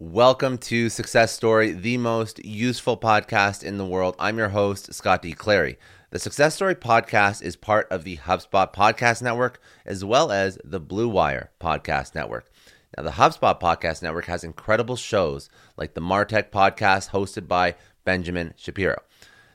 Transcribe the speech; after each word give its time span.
Welcome 0.00 0.58
to 0.58 0.88
Success 0.88 1.30
Story, 1.30 1.70
the 1.70 1.98
most 1.98 2.44
useful 2.44 2.96
podcast 2.96 3.62
in 3.62 3.78
the 3.78 3.86
world. 3.86 4.16
I'm 4.18 4.38
your 4.38 4.48
host, 4.48 4.92
Scott 4.92 5.22
D. 5.22 5.34
Clary. 5.34 5.78
The 6.10 6.18
Success 6.18 6.56
Story 6.56 6.74
podcast 6.74 7.42
is 7.42 7.54
part 7.54 7.86
of 7.92 8.02
the 8.02 8.16
HubSpot 8.16 8.74
Podcast 8.74 9.22
Network 9.22 9.60
as 9.86 10.04
well 10.04 10.32
as 10.32 10.58
the 10.64 10.80
Blue 10.80 11.08
Wire 11.08 11.52
Podcast 11.60 12.16
Network. 12.16 12.50
Now, 12.96 13.04
the 13.04 13.12
HubSpot 13.12 13.60
Podcast 13.60 14.02
Network 14.02 14.24
has 14.24 14.42
incredible 14.42 14.96
shows 14.96 15.48
like 15.76 15.94
the 15.94 16.00
Martech 16.00 16.50
podcast 16.50 17.10
hosted 17.10 17.46
by 17.46 17.76
Benjamin 18.04 18.52
Shapiro. 18.56 19.00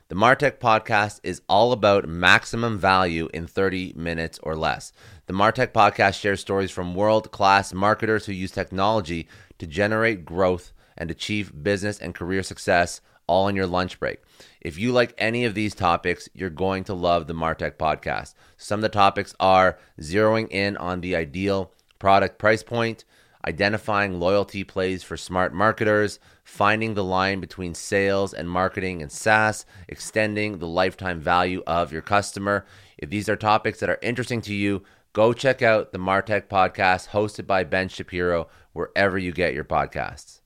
The 0.08 0.16
Martech 0.16 0.58
podcast 0.58 1.20
is 1.22 1.42
all 1.48 1.72
about 1.74 2.10
maximum 2.10 2.80
value 2.80 3.28
in 3.34 3.46
30 3.46 3.94
minutes 3.96 4.40
or 4.42 4.56
less. 4.56 4.92
The 5.28 5.34
Martech 5.34 5.68
podcast 5.74 6.20
shares 6.20 6.40
stories 6.40 6.72
from 6.72 6.96
world 6.96 7.30
class 7.30 7.74
marketers 7.74 8.26
who 8.26 8.32
use 8.32 8.50
technology 8.52 9.28
to 9.60 9.68
generate 9.68 10.26
growth 10.26 10.74
and 10.98 11.12
achieve 11.12 11.64
business 11.64 12.00
and 12.00 12.16
career 12.16 12.44
success 12.44 13.02
all 13.28 13.48
in 13.48 13.56
your 13.56 13.68
lunch 13.68 14.00
break. 14.00 14.20
If 14.60 14.78
you 14.78 14.92
like 14.92 15.14
any 15.18 15.46
of 15.46 15.54
these 15.54 15.76
topics, 15.76 16.28
you're 16.34 16.50
going 16.50 16.84
to 16.86 16.96
love 16.96 17.28
the 17.28 17.36
Martech 17.36 17.78
podcast. 17.78 18.34
Some 18.58 18.80
of 18.80 18.82
the 18.82 18.90
topics 18.90 19.36
are 19.40 19.78
zeroing 20.02 20.52
in 20.52 20.76
on 20.78 21.02
the 21.02 21.16
ideal 21.16 21.72
product 22.00 22.40
price 22.40 22.64
point, 22.64 23.06
identifying 23.48 24.20
loyalty 24.20 24.64
plays 24.64 25.04
for 25.04 25.16
smart 25.16 25.54
marketers, 25.54 26.20
finding 26.44 26.96
the 26.96 27.04
line 27.04 27.40
between 27.40 27.76
sales 27.76 28.34
and 28.34 28.50
marketing 28.50 29.02
and 29.02 29.12
SaaS, 29.12 29.66
extending 29.88 30.58
the 30.58 30.68
lifetime 30.68 31.22
value 31.22 31.62
of 31.68 31.94
your 31.94 32.02
customer. 32.02 32.66
If 32.98 33.10
these 33.10 33.30
are 33.30 33.36
topics 33.36 33.80
that 33.80 33.90
are 33.90 34.00
interesting 34.02 34.42
to 34.42 34.54
you, 34.54 34.84
go 35.20 35.34
check 35.34 35.62
out 35.62 35.92
the 35.92 35.98
Martech 35.98 36.48
podcast 36.48 37.10
hosted 37.10 37.46
by 37.46 37.62
Ben 37.62 37.90
Shapiro 37.90 38.48
wherever 38.72 39.18
you 39.18 39.34
get 39.34 39.54
your 39.54 39.66
podcasts. 39.66 40.40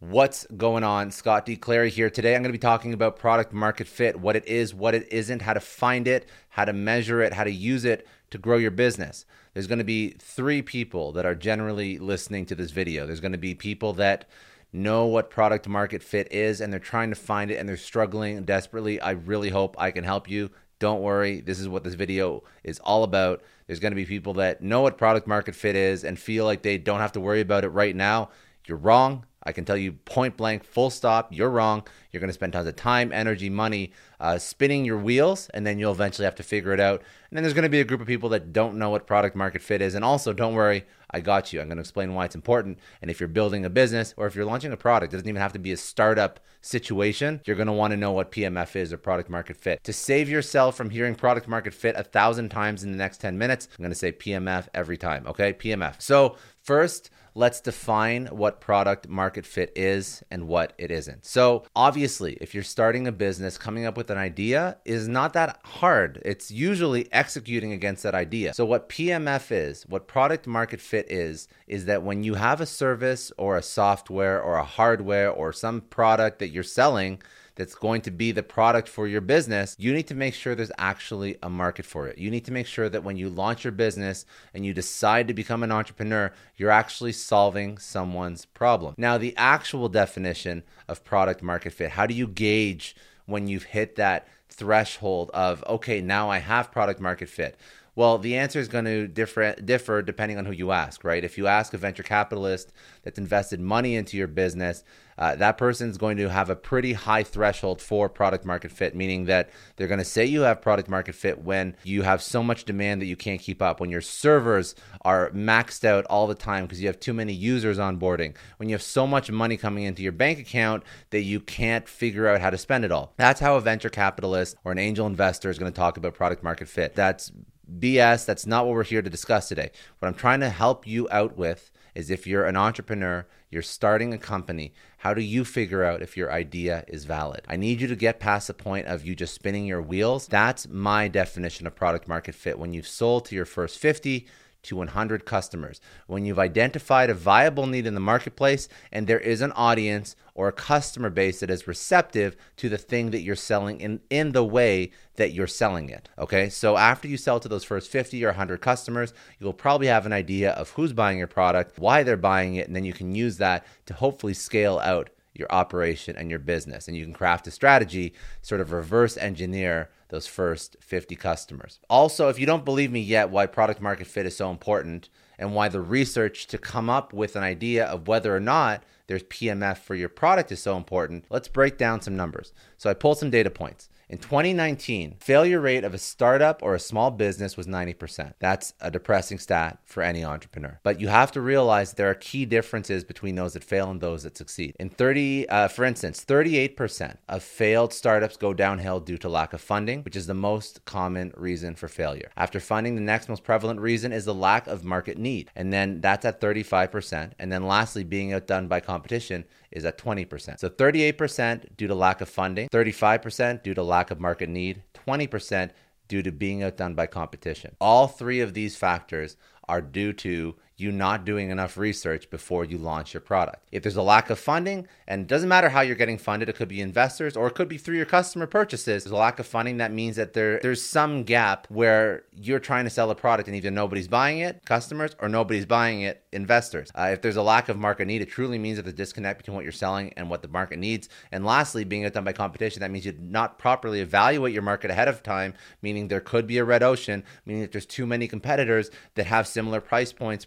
What's 0.00 0.44
going 0.56 0.82
on? 0.82 1.12
Scott 1.12 1.46
D. 1.46 1.54
Clary 1.54 1.88
here. 1.88 2.10
Today 2.10 2.34
I'm 2.34 2.42
going 2.42 2.48
to 2.48 2.58
be 2.58 2.58
talking 2.58 2.92
about 2.92 3.16
product 3.16 3.52
market 3.52 3.86
fit, 3.86 4.18
what 4.18 4.34
it 4.34 4.44
is, 4.48 4.74
what 4.74 4.96
it 4.96 5.06
isn't, 5.12 5.42
how 5.42 5.54
to 5.54 5.60
find 5.60 6.08
it, 6.08 6.28
how 6.48 6.64
to 6.64 6.72
measure 6.72 7.22
it, 7.22 7.32
how 7.32 7.44
to 7.44 7.52
use 7.52 7.84
it 7.84 8.08
to 8.30 8.38
grow 8.38 8.56
your 8.56 8.72
business. 8.72 9.24
There's 9.54 9.68
going 9.68 9.78
to 9.78 9.84
be 9.84 10.16
three 10.18 10.62
people 10.62 11.12
that 11.12 11.24
are 11.24 11.36
generally 11.36 11.96
listening 12.00 12.44
to 12.46 12.56
this 12.56 12.72
video. 12.72 13.06
There's 13.06 13.20
going 13.20 13.30
to 13.30 13.38
be 13.38 13.54
people 13.54 13.92
that 13.92 14.28
know 14.76 15.06
what 15.06 15.30
product 15.30 15.68
market 15.68 16.02
fit 16.02 16.32
is 16.32 16.60
and 16.60 16.72
they're 16.72 16.80
trying 16.80 17.10
to 17.10 17.16
find 17.16 17.50
it 17.50 17.56
and 17.56 17.68
they're 17.68 17.76
struggling 17.76 18.44
desperately. 18.44 19.00
I 19.00 19.12
really 19.12 19.50
hope 19.50 19.74
I 19.78 19.90
can 19.90 20.04
help 20.04 20.28
you. 20.28 20.50
Don't 20.78 21.00
worry, 21.00 21.40
this 21.40 21.58
is 21.58 21.68
what 21.68 21.84
this 21.84 21.94
video 21.94 22.44
is 22.62 22.78
all 22.80 23.02
about. 23.02 23.42
There's 23.66 23.80
going 23.80 23.92
to 23.92 23.96
be 23.96 24.04
people 24.04 24.34
that 24.34 24.62
know 24.62 24.82
what 24.82 24.98
product 24.98 25.26
market 25.26 25.54
fit 25.54 25.74
is 25.74 26.04
and 26.04 26.18
feel 26.18 26.44
like 26.44 26.62
they 26.62 26.78
don't 26.78 27.00
have 27.00 27.12
to 27.12 27.20
worry 27.20 27.40
about 27.40 27.64
it 27.64 27.70
right 27.70 27.96
now. 27.96 28.30
You're 28.66 28.76
wrong. 28.76 29.24
I 29.46 29.52
can 29.52 29.64
tell 29.64 29.76
you 29.76 29.92
point 29.92 30.36
blank, 30.36 30.64
full 30.64 30.90
stop, 30.90 31.32
you're 31.32 31.50
wrong. 31.50 31.86
You're 32.10 32.20
going 32.20 32.28
to 32.28 32.34
spend 32.34 32.52
tons 32.52 32.66
of 32.66 32.76
time, 32.76 33.12
energy, 33.12 33.48
money 33.48 33.92
uh, 34.18 34.38
spinning 34.38 34.84
your 34.84 34.98
wheels, 34.98 35.48
and 35.54 35.66
then 35.66 35.78
you'll 35.78 35.92
eventually 35.92 36.24
have 36.24 36.34
to 36.36 36.42
figure 36.42 36.72
it 36.72 36.80
out. 36.80 37.02
And 37.30 37.36
then 37.36 37.42
there's 37.42 37.54
going 37.54 37.62
to 37.62 37.68
be 37.68 37.80
a 37.80 37.84
group 37.84 38.00
of 38.00 38.06
people 38.06 38.28
that 38.30 38.52
don't 38.52 38.76
know 38.76 38.90
what 38.90 39.06
product 39.06 39.36
market 39.36 39.62
fit 39.62 39.80
is. 39.80 39.94
And 39.94 40.04
also, 40.04 40.32
don't 40.32 40.54
worry, 40.54 40.84
I 41.10 41.20
got 41.20 41.52
you. 41.52 41.60
I'm 41.60 41.68
going 41.68 41.76
to 41.76 41.82
explain 41.82 42.14
why 42.14 42.24
it's 42.24 42.34
important. 42.34 42.78
And 43.00 43.10
if 43.10 43.20
you're 43.20 43.28
building 43.28 43.64
a 43.64 43.70
business 43.70 44.14
or 44.16 44.26
if 44.26 44.34
you're 44.34 44.44
launching 44.44 44.72
a 44.72 44.76
product, 44.76 45.12
it 45.12 45.16
doesn't 45.16 45.28
even 45.28 45.40
have 45.40 45.52
to 45.52 45.58
be 45.58 45.72
a 45.72 45.76
startup 45.76 46.40
situation. 46.60 47.40
You're 47.44 47.56
going 47.56 47.66
to 47.66 47.72
want 47.72 47.92
to 47.92 47.96
know 47.96 48.12
what 48.12 48.32
PMF 48.32 48.74
is 48.76 48.92
or 48.92 48.96
product 48.98 49.30
market 49.30 49.56
fit. 49.56 49.84
To 49.84 49.92
save 49.92 50.28
yourself 50.28 50.76
from 50.76 50.90
hearing 50.90 51.14
product 51.14 51.48
market 51.48 51.74
fit 51.74 51.94
a 51.96 52.02
thousand 52.02 52.48
times 52.48 52.82
in 52.82 52.90
the 52.90 52.98
next 52.98 53.20
10 53.20 53.38
minutes, 53.38 53.68
I'm 53.72 53.82
going 53.82 53.92
to 53.92 53.98
say 53.98 54.12
PMF 54.12 54.68
every 54.74 54.96
time. 54.96 55.26
Okay, 55.26 55.52
PMF. 55.52 56.00
So, 56.00 56.36
first, 56.62 57.10
let's 57.36 57.60
define 57.60 58.26
what 58.28 58.60
product 58.62 59.06
market 59.08 59.44
fit 59.44 59.70
is 59.76 60.24
and 60.30 60.48
what 60.48 60.72
it 60.78 60.90
isn't. 60.90 61.26
So, 61.26 61.64
obviously, 61.76 62.38
if 62.40 62.54
you're 62.54 62.64
starting 62.64 63.06
a 63.06 63.12
business, 63.12 63.58
coming 63.58 63.84
up 63.84 63.96
with 63.96 64.10
an 64.10 64.16
idea 64.16 64.78
is 64.86 65.06
not 65.06 65.34
that 65.34 65.60
hard. 65.62 66.20
It's 66.24 66.50
usually 66.50 67.12
executing 67.12 67.72
against 67.72 68.02
that 68.04 68.14
idea. 68.14 68.54
So, 68.54 68.64
what 68.64 68.88
PMF 68.88 69.52
is, 69.52 69.84
what 69.86 70.08
product 70.08 70.46
market 70.46 70.80
fit 70.80 71.12
is, 71.12 71.46
is 71.66 71.84
that 71.84 72.02
when 72.02 72.24
you 72.24 72.34
have 72.34 72.62
a 72.62 72.66
service 72.66 73.30
or 73.36 73.58
a 73.58 73.62
software 73.62 74.40
or 74.40 74.56
a 74.56 74.64
hardware 74.64 75.30
or 75.30 75.52
some 75.52 75.82
product 75.82 76.38
that 76.38 76.48
you're 76.48 76.62
selling, 76.62 77.20
that's 77.56 77.74
going 77.74 78.02
to 78.02 78.10
be 78.10 78.32
the 78.32 78.42
product 78.42 78.88
for 78.88 79.08
your 79.08 79.20
business, 79.20 79.74
you 79.78 79.92
need 79.92 80.06
to 80.06 80.14
make 80.14 80.34
sure 80.34 80.54
there's 80.54 80.70
actually 80.78 81.36
a 81.42 81.50
market 81.50 81.84
for 81.84 82.06
it. 82.06 82.18
You 82.18 82.30
need 82.30 82.44
to 82.44 82.52
make 82.52 82.66
sure 82.66 82.88
that 82.88 83.02
when 83.02 83.16
you 83.16 83.28
launch 83.28 83.64
your 83.64 83.72
business 83.72 84.24
and 84.54 84.64
you 84.64 84.72
decide 84.72 85.26
to 85.28 85.34
become 85.34 85.62
an 85.62 85.72
entrepreneur, 85.72 86.32
you're 86.56 86.70
actually 86.70 87.12
solving 87.12 87.78
someone's 87.78 88.44
problem. 88.44 88.94
Now, 88.98 89.18
the 89.18 89.34
actual 89.36 89.88
definition 89.88 90.62
of 90.86 91.02
product 91.02 91.42
market 91.42 91.72
fit, 91.72 91.90
how 91.92 92.06
do 92.06 92.14
you 92.14 92.28
gauge 92.28 92.94
when 93.24 93.48
you've 93.48 93.64
hit 93.64 93.96
that 93.96 94.28
threshold 94.48 95.30
of, 95.34 95.64
okay, 95.66 96.00
now 96.00 96.30
I 96.30 96.38
have 96.38 96.70
product 96.70 97.00
market 97.00 97.28
fit? 97.28 97.58
Well, 97.94 98.18
the 98.18 98.36
answer 98.36 98.60
is 98.60 98.68
going 98.68 98.84
to 98.84 99.08
differ, 99.08 99.54
differ 99.54 100.02
depending 100.02 100.36
on 100.36 100.44
who 100.44 100.52
you 100.52 100.70
ask, 100.70 101.02
right? 101.02 101.24
If 101.24 101.38
you 101.38 101.46
ask 101.46 101.72
a 101.72 101.78
venture 101.78 102.02
capitalist 102.02 102.70
that's 103.02 103.18
invested 103.18 103.58
money 103.58 103.96
into 103.96 104.18
your 104.18 104.26
business, 104.26 104.84
uh, 105.18 105.36
that 105.36 105.58
person's 105.58 105.98
going 105.98 106.16
to 106.16 106.28
have 106.28 106.50
a 106.50 106.56
pretty 106.56 106.92
high 106.92 107.22
threshold 107.22 107.80
for 107.80 108.08
product 108.08 108.44
market 108.44 108.70
fit, 108.70 108.94
meaning 108.94 109.26
that 109.26 109.50
they're 109.76 109.88
going 109.88 109.98
to 109.98 110.04
say 110.04 110.24
you 110.24 110.42
have 110.42 110.60
product 110.60 110.88
market 110.88 111.14
fit 111.14 111.42
when 111.42 111.76
you 111.84 112.02
have 112.02 112.22
so 112.22 112.42
much 112.42 112.64
demand 112.64 113.00
that 113.00 113.06
you 113.06 113.16
can't 113.16 113.40
keep 113.40 113.62
up, 113.62 113.80
when 113.80 113.90
your 113.90 114.00
servers 114.00 114.74
are 115.02 115.30
maxed 115.30 115.84
out 115.84 116.04
all 116.06 116.26
the 116.26 116.34
time 116.34 116.64
because 116.64 116.80
you 116.80 116.86
have 116.86 117.00
too 117.00 117.14
many 117.14 117.32
users 117.32 117.78
onboarding, 117.78 118.34
when 118.58 118.68
you 118.68 118.74
have 118.74 118.82
so 118.82 119.06
much 119.06 119.30
money 119.30 119.56
coming 119.56 119.84
into 119.84 120.02
your 120.02 120.12
bank 120.12 120.38
account 120.38 120.82
that 121.10 121.22
you 121.22 121.40
can't 121.40 121.88
figure 121.88 122.28
out 122.28 122.40
how 122.40 122.50
to 122.50 122.58
spend 122.58 122.84
it 122.84 122.92
all. 122.92 123.12
That's 123.16 123.40
how 123.40 123.56
a 123.56 123.60
venture 123.60 123.90
capitalist 123.90 124.56
or 124.64 124.72
an 124.72 124.78
angel 124.78 125.06
investor 125.06 125.50
is 125.50 125.58
going 125.58 125.72
to 125.72 125.76
talk 125.76 125.96
about 125.96 126.14
product 126.14 126.42
market 126.42 126.68
fit. 126.68 126.94
That's 126.94 127.32
BS. 127.78 128.24
That's 128.24 128.46
not 128.46 128.66
what 128.66 128.74
we're 128.74 128.84
here 128.84 129.02
to 129.02 129.10
discuss 129.10 129.48
today. 129.48 129.70
What 129.98 130.08
I'm 130.08 130.14
trying 130.14 130.40
to 130.40 130.50
help 130.50 130.86
you 130.86 131.08
out 131.10 131.36
with 131.36 131.70
is 131.94 132.10
if 132.10 132.26
you're 132.26 132.44
an 132.44 132.56
entrepreneur, 132.56 133.26
you're 133.50 133.62
starting 133.62 134.12
a 134.12 134.18
company, 134.18 134.74
how 134.98 135.14
do 135.14 135.22
you 135.22 135.44
figure 135.44 135.82
out 135.82 136.02
if 136.02 136.16
your 136.16 136.30
idea 136.30 136.84
is 136.88 137.04
valid? 137.04 137.42
I 137.48 137.56
need 137.56 137.80
you 137.80 137.86
to 137.88 137.96
get 137.96 138.20
past 138.20 138.48
the 138.48 138.54
point 138.54 138.86
of 138.86 139.04
you 139.04 139.14
just 139.14 139.34
spinning 139.34 139.66
your 139.66 139.80
wheels. 139.80 140.26
That's 140.26 140.68
my 140.68 141.08
definition 141.08 141.66
of 141.66 141.74
product 141.74 142.06
market 142.06 142.34
fit. 142.34 142.58
When 142.58 142.74
you've 142.74 142.88
sold 142.88 143.24
to 143.26 143.34
your 143.34 143.46
first 143.46 143.78
50, 143.78 144.26
to 144.66 144.76
100 144.76 145.24
customers. 145.24 145.80
When 146.06 146.24
you've 146.24 146.38
identified 146.38 147.08
a 147.08 147.14
viable 147.14 147.66
need 147.66 147.86
in 147.86 147.94
the 147.94 148.00
marketplace 148.00 148.68
and 148.92 149.06
there 149.06 149.20
is 149.20 149.40
an 149.40 149.52
audience 149.52 150.16
or 150.36 150.48
a 150.48 150.52
customer 150.52 151.10
base 151.10 151.40
that 151.40 151.50
is 151.50 151.66
receptive 151.66 152.36
to 152.58 152.68
the 152.68 152.78
thing 152.78 153.10
that 153.10 153.22
you're 153.22 153.34
selling 153.34 153.80
in, 153.80 154.00
in 154.10 154.32
the 154.32 154.44
way 154.44 154.90
that 155.16 155.32
you're 155.32 155.46
selling 155.46 155.88
it. 155.88 156.08
Okay, 156.18 156.50
so 156.50 156.76
after 156.76 157.08
you 157.08 157.16
sell 157.16 157.40
to 157.40 157.48
those 157.48 157.64
first 157.64 157.90
50 157.90 158.22
or 158.22 158.28
100 158.28 158.60
customers, 158.60 159.14
you'll 159.40 159.54
probably 159.54 159.86
have 159.86 160.04
an 160.06 160.12
idea 160.12 160.52
of 160.52 160.70
who's 160.70 160.92
buying 160.92 161.18
your 161.18 161.26
product, 161.26 161.78
why 161.78 162.02
they're 162.02 162.18
buying 162.18 162.56
it, 162.56 162.66
and 162.66 162.76
then 162.76 162.84
you 162.84 162.92
can 162.92 163.14
use 163.14 163.38
that 163.38 163.66
to 163.86 163.94
hopefully 163.94 164.34
scale 164.34 164.78
out 164.78 165.08
your 165.32 165.50
operation 165.50 166.16
and 166.16 166.30
your 166.30 166.38
business. 166.38 166.86
And 166.86 166.96
you 166.96 167.04
can 167.04 167.14
craft 167.14 167.46
a 167.46 167.50
strategy, 167.50 168.14
sort 168.42 168.60
of 168.60 168.72
reverse 168.72 169.16
engineer 169.16 169.90
those 170.08 170.26
first 170.26 170.76
50 170.80 171.16
customers. 171.16 171.80
Also, 171.90 172.28
if 172.28 172.38
you 172.38 172.46
don't 172.46 172.64
believe 172.64 172.92
me 172.92 173.00
yet 173.00 173.30
why 173.30 173.46
product 173.46 173.80
market 173.80 174.06
fit 174.06 174.26
is 174.26 174.36
so 174.36 174.50
important 174.50 175.08
and 175.38 175.54
why 175.54 175.68
the 175.68 175.80
research 175.80 176.46
to 176.48 176.58
come 176.58 176.88
up 176.88 177.12
with 177.12 177.36
an 177.36 177.42
idea 177.42 177.84
of 177.84 178.08
whether 178.08 178.34
or 178.34 178.40
not 178.40 178.82
there's 179.06 179.22
PMF 179.24 179.78
for 179.78 179.94
your 179.94 180.08
product 180.08 180.50
is 180.50 180.62
so 180.62 180.76
important, 180.76 181.24
let's 181.30 181.48
break 181.48 181.78
down 181.78 182.00
some 182.00 182.16
numbers. 182.16 182.52
So 182.76 182.90
I 182.90 182.94
pulled 182.94 183.18
some 183.18 183.30
data 183.30 183.50
points. 183.50 183.88
In 184.08 184.18
2019, 184.18 185.16
failure 185.18 185.60
rate 185.60 185.82
of 185.82 185.92
a 185.92 185.98
startup 185.98 186.62
or 186.62 186.76
a 186.76 186.80
small 186.80 187.10
business 187.10 187.56
was 187.56 187.66
90%. 187.66 188.34
That's 188.38 188.72
a 188.80 188.88
depressing 188.88 189.40
stat 189.40 189.80
for 189.84 190.00
any 190.00 190.24
entrepreneur. 190.24 190.78
But 190.84 191.00
you 191.00 191.08
have 191.08 191.32
to 191.32 191.40
realize 191.40 191.92
there 191.92 192.08
are 192.08 192.14
key 192.14 192.44
differences 192.44 193.02
between 193.02 193.34
those 193.34 193.54
that 193.54 193.64
fail 193.64 193.90
and 193.90 194.00
those 194.00 194.22
that 194.22 194.36
succeed. 194.36 194.76
In 194.78 194.90
30, 194.90 195.48
uh, 195.48 195.66
for 195.66 195.84
instance, 195.84 196.24
38% 196.24 197.16
of 197.28 197.42
failed 197.42 197.92
startups 197.92 198.36
go 198.36 198.54
downhill 198.54 199.00
due 199.00 199.18
to 199.18 199.28
lack 199.28 199.52
of 199.52 199.60
funding, 199.60 200.04
which 200.04 200.14
is 200.14 200.28
the 200.28 200.34
most 200.34 200.84
common 200.84 201.32
reason 201.36 201.74
for 201.74 201.88
failure. 201.88 202.30
After 202.36 202.60
funding, 202.60 202.94
the 202.94 203.00
next 203.00 203.28
most 203.28 203.42
prevalent 203.42 203.80
reason 203.80 204.12
is 204.12 204.24
the 204.24 204.34
lack 204.34 204.68
of 204.68 204.84
market 204.84 205.18
need, 205.18 205.50
and 205.56 205.72
then 205.72 206.00
that's 206.00 206.24
at 206.24 206.40
35%. 206.40 207.32
And 207.40 207.50
then 207.50 207.66
lastly, 207.66 208.04
being 208.04 208.32
outdone 208.32 208.68
by 208.68 208.78
competition 208.78 209.46
is 209.76 209.84
at 209.84 209.98
20%. 209.98 210.58
So 210.58 210.70
38% 210.70 211.76
due 211.76 211.86
to 211.86 211.94
lack 211.94 212.22
of 212.22 212.28
funding, 212.30 212.68
35% 212.70 213.62
due 213.62 213.74
to 213.74 213.82
lack 213.82 214.10
of 214.10 214.18
market 214.18 214.48
need, 214.48 214.82
20% 215.06 215.70
due 216.08 216.22
to 216.22 216.32
being 216.32 216.62
outdone 216.62 216.94
by 216.94 217.06
competition. 217.06 217.76
All 217.80 218.08
three 218.08 218.40
of 218.40 218.54
these 218.54 218.74
factors 218.76 219.36
are 219.68 219.82
due 219.82 220.12
to 220.14 220.56
you 220.76 220.92
not 220.92 221.24
doing 221.24 221.50
enough 221.50 221.76
research 221.76 222.28
before 222.28 222.64
you 222.64 222.76
launch 222.76 223.14
your 223.14 223.20
product. 223.20 223.66
If 223.72 223.82
there's 223.82 223.96
a 223.96 224.02
lack 224.02 224.28
of 224.28 224.38
funding, 224.38 224.86
and 225.06 225.22
it 225.22 225.26
doesn't 225.28 225.48
matter 225.48 225.70
how 225.70 225.80
you're 225.80 225.96
getting 225.96 226.18
funded, 226.18 226.48
it 226.48 226.56
could 226.56 226.68
be 226.68 226.80
investors 226.80 227.36
or 227.36 227.46
it 227.46 227.54
could 227.54 227.68
be 227.68 227.78
through 227.78 227.96
your 227.96 228.06
customer 228.06 228.46
purchases. 228.46 229.04
There's 229.04 229.12
a 229.12 229.16
lack 229.16 229.38
of 229.38 229.46
funding, 229.46 229.78
that 229.78 229.92
means 229.92 230.16
that 230.16 230.34
there 230.34 230.60
there's 230.60 230.82
some 230.82 231.22
gap 231.24 231.66
where 231.70 232.24
you're 232.34 232.58
trying 232.58 232.84
to 232.84 232.90
sell 232.90 233.10
a 233.10 233.14
product 233.14 233.48
and 233.48 233.56
either 233.56 233.70
nobody's 233.70 234.08
buying 234.08 234.38
it, 234.38 234.64
customers, 234.66 235.16
or 235.18 235.28
nobody's 235.28 235.66
buying 235.66 236.02
it, 236.02 236.22
investors. 236.32 236.90
Uh, 236.94 237.10
if 237.12 237.22
there's 237.22 237.36
a 237.36 237.42
lack 237.42 237.68
of 237.68 237.78
market 237.78 238.06
need, 238.06 238.20
it 238.20 238.28
truly 238.28 238.58
means 238.58 238.76
that 238.76 238.84
the 238.84 238.92
disconnect 238.92 239.38
between 239.38 239.54
what 239.54 239.64
you're 239.64 239.72
selling 239.72 240.12
and 240.16 240.28
what 240.28 240.42
the 240.42 240.48
market 240.48 240.78
needs. 240.78 241.08
And 241.32 241.44
lastly, 241.44 241.84
being 241.84 242.04
outdone 242.04 242.24
by 242.24 242.32
competition, 242.32 242.80
that 242.80 242.90
means 242.90 243.06
you 243.06 243.12
did 243.12 243.30
not 243.30 243.58
properly 243.58 244.00
evaluate 244.00 244.52
your 244.52 244.62
market 244.62 244.90
ahead 244.90 245.08
of 245.08 245.22
time, 245.22 245.54
meaning 245.80 246.08
there 246.08 246.20
could 246.20 246.46
be 246.46 246.58
a 246.58 246.64
red 246.64 246.82
ocean, 246.82 247.24
meaning 247.46 247.62
that 247.62 247.72
there's 247.72 247.86
too 247.86 248.06
many 248.06 248.28
competitors 248.28 248.90
that 249.14 249.26
have 249.26 249.46
similar 249.46 249.80
price 249.80 250.12
points, 250.12 250.44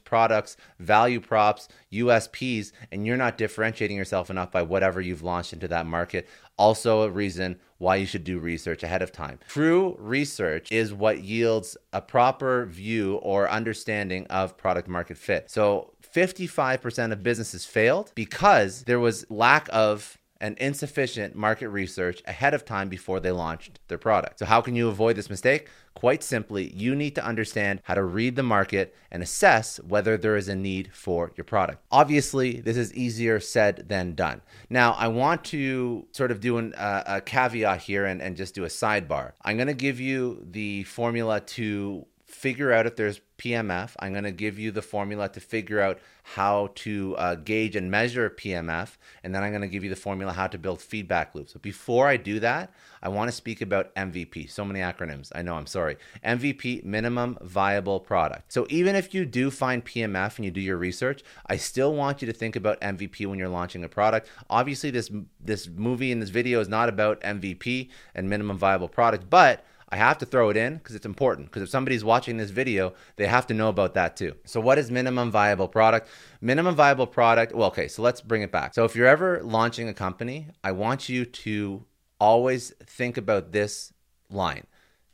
value 0.79 1.19
props, 1.19 1.67
USPs, 1.91 2.71
and 2.91 3.05
you're 3.05 3.17
not 3.17 3.37
differentiating 3.37 3.97
yourself 3.97 4.29
enough 4.29 4.51
by 4.51 4.61
whatever 4.61 5.01
you've 5.01 5.23
launched 5.23 5.53
into 5.53 5.67
that 5.67 5.85
market. 5.85 6.27
Also, 6.57 7.03
a 7.03 7.09
reason 7.09 7.57
why 7.77 7.95
you 7.95 8.05
should 8.05 8.23
do 8.25 8.37
research 8.37 8.83
ahead 8.83 9.01
of 9.01 9.11
time. 9.11 9.39
True 9.47 9.95
research 9.97 10.71
is 10.71 10.93
what 10.93 11.23
yields 11.23 11.77
a 11.93 12.01
proper 12.01 12.65
view 12.65 13.15
or 13.15 13.49
understanding 13.49 14.27
of 14.27 14.57
product 14.57 14.87
market 14.87 15.17
fit. 15.17 15.49
So, 15.49 15.93
55% 16.13 17.11
of 17.11 17.23
businesses 17.23 17.65
failed 17.65 18.11
because 18.15 18.83
there 18.83 18.99
was 18.99 19.29
lack 19.29 19.69
of 19.71 20.18
and 20.41 20.57
insufficient 20.57 21.35
market 21.35 21.69
research 21.69 22.21
ahead 22.25 22.53
of 22.53 22.65
time 22.65 22.89
before 22.89 23.19
they 23.19 23.31
launched 23.31 23.79
their 23.87 23.97
product. 23.97 24.39
So, 24.39 24.45
how 24.45 24.61
can 24.61 24.75
you 24.75 24.87
avoid 24.87 25.15
this 25.15 25.29
mistake? 25.29 25.67
Quite 25.95 26.23
simply, 26.23 26.71
you 26.73 26.95
need 26.95 27.15
to 27.15 27.25
understand 27.25 27.81
how 27.83 27.95
to 27.95 28.03
read 28.03 28.35
the 28.35 28.43
market 28.43 28.95
and 29.11 29.21
assess 29.21 29.77
whether 29.81 30.15
there 30.17 30.37
is 30.37 30.47
a 30.47 30.55
need 30.55 30.91
for 30.93 31.33
your 31.35 31.43
product. 31.43 31.83
Obviously, 31.91 32.61
this 32.61 32.77
is 32.77 32.93
easier 32.93 33.39
said 33.39 33.89
than 33.89 34.15
done. 34.15 34.41
Now, 34.69 34.93
I 34.93 35.09
want 35.09 35.43
to 35.45 36.07
sort 36.11 36.31
of 36.31 36.39
do 36.39 36.57
an, 36.57 36.73
uh, 36.75 37.03
a 37.05 37.21
caveat 37.21 37.81
here 37.81 38.05
and, 38.05 38.21
and 38.21 38.37
just 38.37 38.55
do 38.55 38.63
a 38.63 38.67
sidebar. 38.67 39.33
I'm 39.41 39.57
going 39.57 39.67
to 39.67 39.73
give 39.73 39.99
you 39.99 40.45
the 40.49 40.83
formula 40.83 41.41
to 41.41 42.05
figure 42.39 42.71
out 42.71 42.87
if 42.87 42.95
there's 42.95 43.19
PMF. 43.37 43.91
I'm 43.99 44.13
going 44.13 44.23
to 44.23 44.31
give 44.31 44.57
you 44.57 44.71
the 44.71 44.81
formula 44.81 45.27
to 45.27 45.41
figure 45.41 45.81
out 45.81 45.99
how 46.23 46.69
to 46.75 47.15
uh, 47.17 47.35
gauge 47.35 47.75
and 47.75 47.91
measure 47.91 48.29
PMF. 48.29 48.95
And 49.25 49.35
then 49.35 49.43
I'm 49.43 49.51
going 49.51 49.61
to 49.61 49.67
give 49.67 49.83
you 49.83 49.89
the 49.89 49.97
formula 49.97 50.31
how 50.31 50.47
to 50.47 50.57
build 50.57 50.81
feedback 50.81 51.35
loops. 51.35 51.51
So 51.51 51.59
before 51.59 52.07
I 52.07 52.15
do 52.15 52.39
that, 52.39 52.71
I 53.03 53.09
want 53.09 53.29
to 53.29 53.35
speak 53.35 53.59
about 53.59 53.93
MVP. 53.95 54.49
So 54.49 54.63
many 54.63 54.79
acronyms. 54.79 55.31
I 55.35 55.41
know, 55.41 55.55
I'm 55.55 55.65
sorry. 55.65 55.97
MVP, 56.23 56.85
minimum 56.85 57.37
viable 57.41 57.99
product. 57.99 58.53
So 58.53 58.65
even 58.69 58.95
if 58.95 59.13
you 59.13 59.25
do 59.25 59.51
find 59.51 59.83
PMF 59.83 60.37
and 60.37 60.45
you 60.45 60.51
do 60.51 60.61
your 60.61 60.77
research, 60.77 61.23
I 61.47 61.57
still 61.57 61.93
want 61.93 62.21
you 62.21 62.25
to 62.27 62.33
think 62.33 62.55
about 62.55 62.79
MVP 62.79 63.25
when 63.27 63.37
you're 63.37 63.49
launching 63.49 63.83
a 63.83 63.89
product. 63.89 64.29
Obviously, 64.49 64.91
this, 64.91 65.11
this 65.41 65.67
movie 65.67 66.13
and 66.13 66.21
this 66.21 66.29
video 66.29 66.61
is 66.61 66.69
not 66.69 66.87
about 66.87 67.19
MVP 67.19 67.89
and 68.15 68.29
minimum 68.29 68.57
viable 68.57 68.87
product, 68.87 69.29
but 69.29 69.65
I 69.91 69.97
have 69.97 70.19
to 70.19 70.25
throw 70.25 70.49
it 70.49 70.57
in 70.57 70.77
because 70.77 70.95
it's 70.95 71.05
important. 71.05 71.47
Because 71.47 71.63
if 71.63 71.69
somebody's 71.69 72.03
watching 72.03 72.37
this 72.37 72.51
video, 72.51 72.93
they 73.15 73.25
have 73.25 73.47
to 73.47 73.53
know 73.53 73.69
about 73.69 73.95
that 73.95 74.15
too. 74.15 74.35
So, 74.45 74.59
what 74.59 74.77
is 74.77 74.91
minimum 74.91 75.31
viable 75.31 75.67
product? 75.67 76.07
Minimum 76.41 76.75
viable 76.75 77.07
product, 77.07 77.53
well, 77.55 77.67
okay, 77.67 77.87
so 77.87 78.01
let's 78.01 78.21
bring 78.21 78.43
it 78.43 78.51
back. 78.51 78.73
So, 78.73 78.85
if 78.85 78.95
you're 78.95 79.07
ever 79.07 79.41
launching 79.43 79.89
a 79.89 79.93
company, 79.93 80.47
I 80.63 80.71
want 80.71 81.09
you 81.09 81.25
to 81.25 81.85
always 82.19 82.71
think 82.85 83.17
about 83.17 83.51
this 83.51 83.93
line 84.29 84.65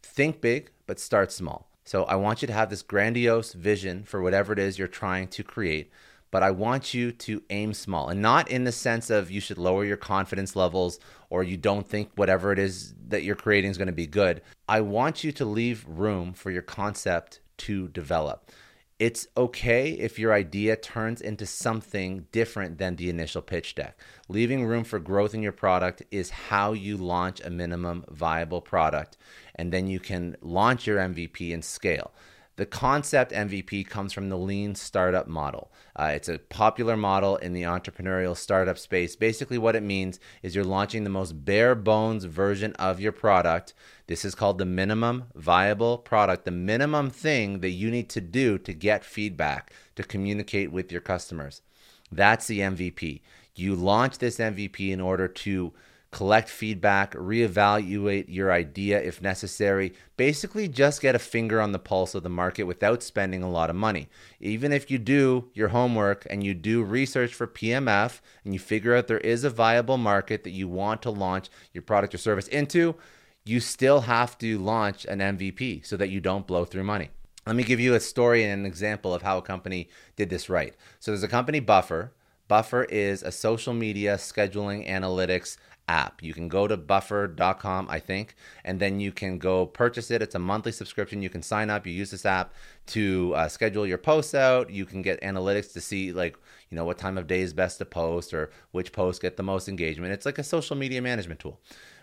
think 0.03 0.39
big, 0.39 0.71
but 0.87 0.99
start 0.99 1.31
small. 1.31 1.69
So, 1.83 2.03
I 2.03 2.15
want 2.15 2.41
you 2.41 2.47
to 2.47 2.53
have 2.53 2.69
this 2.69 2.81
grandiose 2.81 3.53
vision 3.53 4.03
for 4.03 4.21
whatever 4.21 4.53
it 4.53 4.59
is 4.59 4.77
you're 4.77 4.87
trying 4.87 5.27
to 5.29 5.43
create 5.43 5.89
but 6.31 6.43
I 6.43 6.51
want 6.51 6.93
you 6.93 7.11
to 7.11 7.43
aim 7.49 7.73
small 7.73 8.09
and 8.09 8.21
not 8.21 8.49
in 8.49 8.63
the 8.63 8.71
sense 8.71 9.09
of 9.09 9.31
you 9.31 9.39
should 9.39 9.57
lower 9.57 9.85
your 9.85 9.97
confidence 9.97 10.55
levels 10.55 10.99
or 11.29 11.43
you 11.43 11.57
don't 11.57 11.87
think 11.87 12.11
whatever 12.15 12.51
it 12.51 12.59
is 12.59 12.93
that 13.07 13.23
you're 13.23 13.35
creating 13.35 13.71
is 13.71 13.77
going 13.77 13.87
to 13.87 13.93
be 13.93 14.07
good. 14.07 14.41
I 14.67 14.81
want 14.81 15.23
you 15.23 15.31
to 15.33 15.45
leave 15.45 15.85
room 15.87 16.33
for 16.33 16.51
your 16.51 16.61
concept 16.61 17.39
to 17.57 17.87
develop. 17.89 18.51
It's 18.97 19.27
okay 19.35 19.91
if 19.91 20.17
your 20.17 20.31
idea 20.31 20.77
turns 20.77 21.19
into 21.19 21.45
something 21.45 22.27
different 22.31 22.77
than 22.77 22.95
the 22.95 23.09
initial 23.09 23.41
pitch 23.41 23.75
deck. 23.75 23.99
Leaving 24.29 24.65
room 24.65 24.85
for 24.85 24.99
growth 24.99 25.33
in 25.33 25.43
your 25.43 25.51
product 25.51 26.01
is 26.11 26.29
how 26.29 26.71
you 26.71 26.95
launch 26.95 27.41
a 27.41 27.49
minimum 27.49 28.05
viable 28.09 28.61
product, 28.61 29.17
and 29.55 29.73
then 29.73 29.87
you 29.87 29.99
can 29.99 30.37
launch 30.39 30.87
your 30.87 30.97
MVP 30.97 31.53
and 31.53 31.65
scale. 31.65 32.13
The 32.57 32.65
concept 32.65 33.33
MVP 33.33 33.87
comes 33.87 34.13
from 34.13 34.29
the 34.29 34.37
lean 34.37 34.75
startup 34.75 35.27
model. 35.27 35.73
Uh, 35.93 36.11
it's 36.15 36.29
a 36.29 36.39
popular 36.39 36.95
model 36.95 37.35
in 37.35 37.51
the 37.51 37.63
entrepreneurial 37.63 38.35
startup 38.35 38.77
space. 38.77 39.17
Basically, 39.17 39.57
what 39.57 39.75
it 39.75 39.83
means 39.83 40.21
is 40.41 40.55
you're 40.55 40.63
launching 40.63 41.03
the 41.03 41.09
most 41.09 41.43
bare 41.43 41.75
bones 41.75 42.23
version 42.23 42.71
of 42.73 43.01
your 43.01 43.11
product. 43.11 43.73
This 44.07 44.23
is 44.23 44.35
called 44.35 44.57
the 44.57 44.65
minimum 44.65 45.25
viable 45.35 45.97
product, 45.97 46.45
the 46.45 46.51
minimum 46.51 47.09
thing 47.09 47.59
that 47.59 47.71
you 47.71 47.91
need 47.91 48.09
to 48.11 48.21
do 48.21 48.57
to 48.59 48.73
get 48.73 49.03
feedback, 49.03 49.73
to 49.95 50.03
communicate 50.03 50.71
with 50.71 50.93
your 50.93 51.01
customers. 51.01 51.61
That's 52.09 52.47
the 52.47 52.59
MVP. 52.59 53.21
You 53.55 53.75
launch 53.75 54.19
this 54.19 54.37
MVP 54.37 54.91
in 54.91 55.01
order 55.01 55.27
to 55.27 55.73
collect 56.15 56.47
feedback, 56.47 57.13
reevaluate 57.13 58.23
your 58.29 58.49
idea 58.49 58.97
if 59.01 59.21
necessary. 59.21 59.91
Basically, 60.15 60.65
just 60.65 61.01
get 61.01 61.13
a 61.13 61.19
finger 61.19 61.59
on 61.59 61.73
the 61.73 61.77
pulse 61.77 62.15
of 62.15 62.23
the 62.23 62.29
market 62.29 62.63
without 62.63 63.03
spending 63.03 63.43
a 63.43 63.49
lot 63.49 63.69
of 63.69 63.75
money. 63.75 64.07
Even 64.39 64.71
if 64.71 64.89
you 64.89 64.97
do 64.97 65.49
your 65.53 65.67
homework 65.67 66.25
and 66.29 66.41
you 66.41 66.53
do 66.53 66.81
research 66.83 67.33
for 67.33 67.45
PMF 67.45 68.21
and 68.45 68.53
you 68.53 68.61
figure 68.61 68.95
out 68.95 69.07
there 69.07 69.17
is 69.17 69.43
a 69.43 69.49
viable 69.49 69.97
market 69.97 70.45
that 70.45 70.51
you 70.51 70.69
want 70.69 71.01
to 71.01 71.09
launch 71.09 71.49
your 71.73 71.81
product 71.81 72.15
or 72.15 72.17
service 72.17 72.47
into, 72.47 72.95
you 73.43 73.59
still 73.59 73.99
have 73.99 74.37
to 74.37 74.57
launch 74.57 75.03
an 75.03 75.19
MVP 75.19 75.85
so 75.85 75.97
that 75.97 76.09
you 76.09 76.21
don't 76.21 76.47
blow 76.47 76.63
through 76.63 76.85
money. 76.85 77.09
Let 77.45 77.57
me 77.57 77.63
give 77.63 77.81
you 77.81 77.93
a 77.93 77.99
story 77.99 78.45
and 78.45 78.61
an 78.61 78.65
example 78.65 79.13
of 79.13 79.21
how 79.21 79.39
a 79.39 79.41
company 79.41 79.89
did 80.15 80.29
this 80.29 80.49
right. 80.49 80.75
So 81.01 81.11
there's 81.11 81.23
a 81.23 81.27
company, 81.27 81.59
Buffer. 81.59 82.13
Buffer 82.47 82.83
is 82.85 83.23
a 83.23 83.31
social 83.31 83.73
media 83.73 84.15
scheduling 84.15 84.87
analytics 84.87 85.57
app. 85.87 86.23
You 86.23 86.33
can 86.33 86.47
go 86.47 86.67
to 86.67 86.77
buffer.com, 86.77 87.87
I 87.89 87.99
think, 87.99 88.35
and 88.63 88.79
then 88.79 88.99
you 88.99 89.11
can 89.11 89.37
go 89.37 89.65
purchase 89.65 90.11
it. 90.11 90.21
It's 90.21 90.35
a 90.35 90.39
monthly 90.39 90.71
subscription. 90.71 91.21
You 91.21 91.29
can 91.29 91.41
sign 91.41 91.69
up. 91.69 91.85
You 91.85 91.93
use 91.93 92.11
this 92.11 92.25
app 92.25 92.53
to 92.87 93.33
uh, 93.35 93.47
schedule 93.47 93.85
your 93.85 93.97
posts 93.97 94.33
out. 94.33 94.69
You 94.69 94.85
can 94.85 95.01
get 95.01 95.21
analytics 95.21 95.73
to 95.73 95.81
see, 95.81 96.11
like, 96.11 96.37
you 96.69 96.75
know, 96.75 96.85
what 96.85 96.97
time 96.97 97.17
of 97.17 97.27
day 97.27 97.41
is 97.41 97.53
best 97.53 97.77
to 97.79 97.85
post 97.85 98.33
or 98.33 98.51
which 98.71 98.91
posts 98.91 99.19
get 99.19 99.37
the 99.37 99.43
most 99.43 99.69
engagement. 99.69 100.13
It's 100.13 100.25
like 100.25 100.39
a 100.39 100.43
social 100.43 100.75
media 100.75 101.01
management 101.01 101.39
tool. 101.39 101.59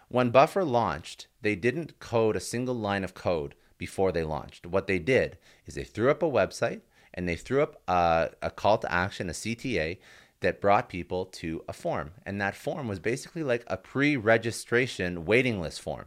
When 0.08 0.30
Buffer 0.30 0.64
launched, 0.64 1.26
they 1.40 1.54
didn't 1.54 1.98
code 1.98 2.36
a 2.36 2.40
single 2.40 2.74
line 2.74 3.04
of 3.04 3.14
code 3.14 3.54
before 3.78 4.12
they 4.12 4.22
launched. 4.22 4.66
What 4.66 4.86
they 4.86 4.98
did 4.98 5.38
is 5.66 5.74
they 5.74 5.84
threw 5.84 6.10
up 6.10 6.22
a 6.22 6.30
website 6.30 6.82
and 7.14 7.28
they 7.28 7.36
threw 7.36 7.62
up 7.62 7.80
a, 7.88 8.30
a 8.40 8.50
call 8.50 8.78
to 8.78 8.92
action, 8.92 9.28
a 9.28 9.32
CTA, 9.32 9.98
that 10.42 10.60
brought 10.60 10.88
people 10.88 11.24
to 11.26 11.64
a 11.68 11.72
form. 11.72 12.12
And 12.24 12.40
that 12.40 12.54
form 12.54 12.86
was 12.86 12.98
basically 12.98 13.42
like 13.42 13.64
a 13.66 13.76
pre 13.76 14.16
registration 14.16 15.24
waiting 15.24 15.60
list 15.60 15.80
form. 15.80 16.06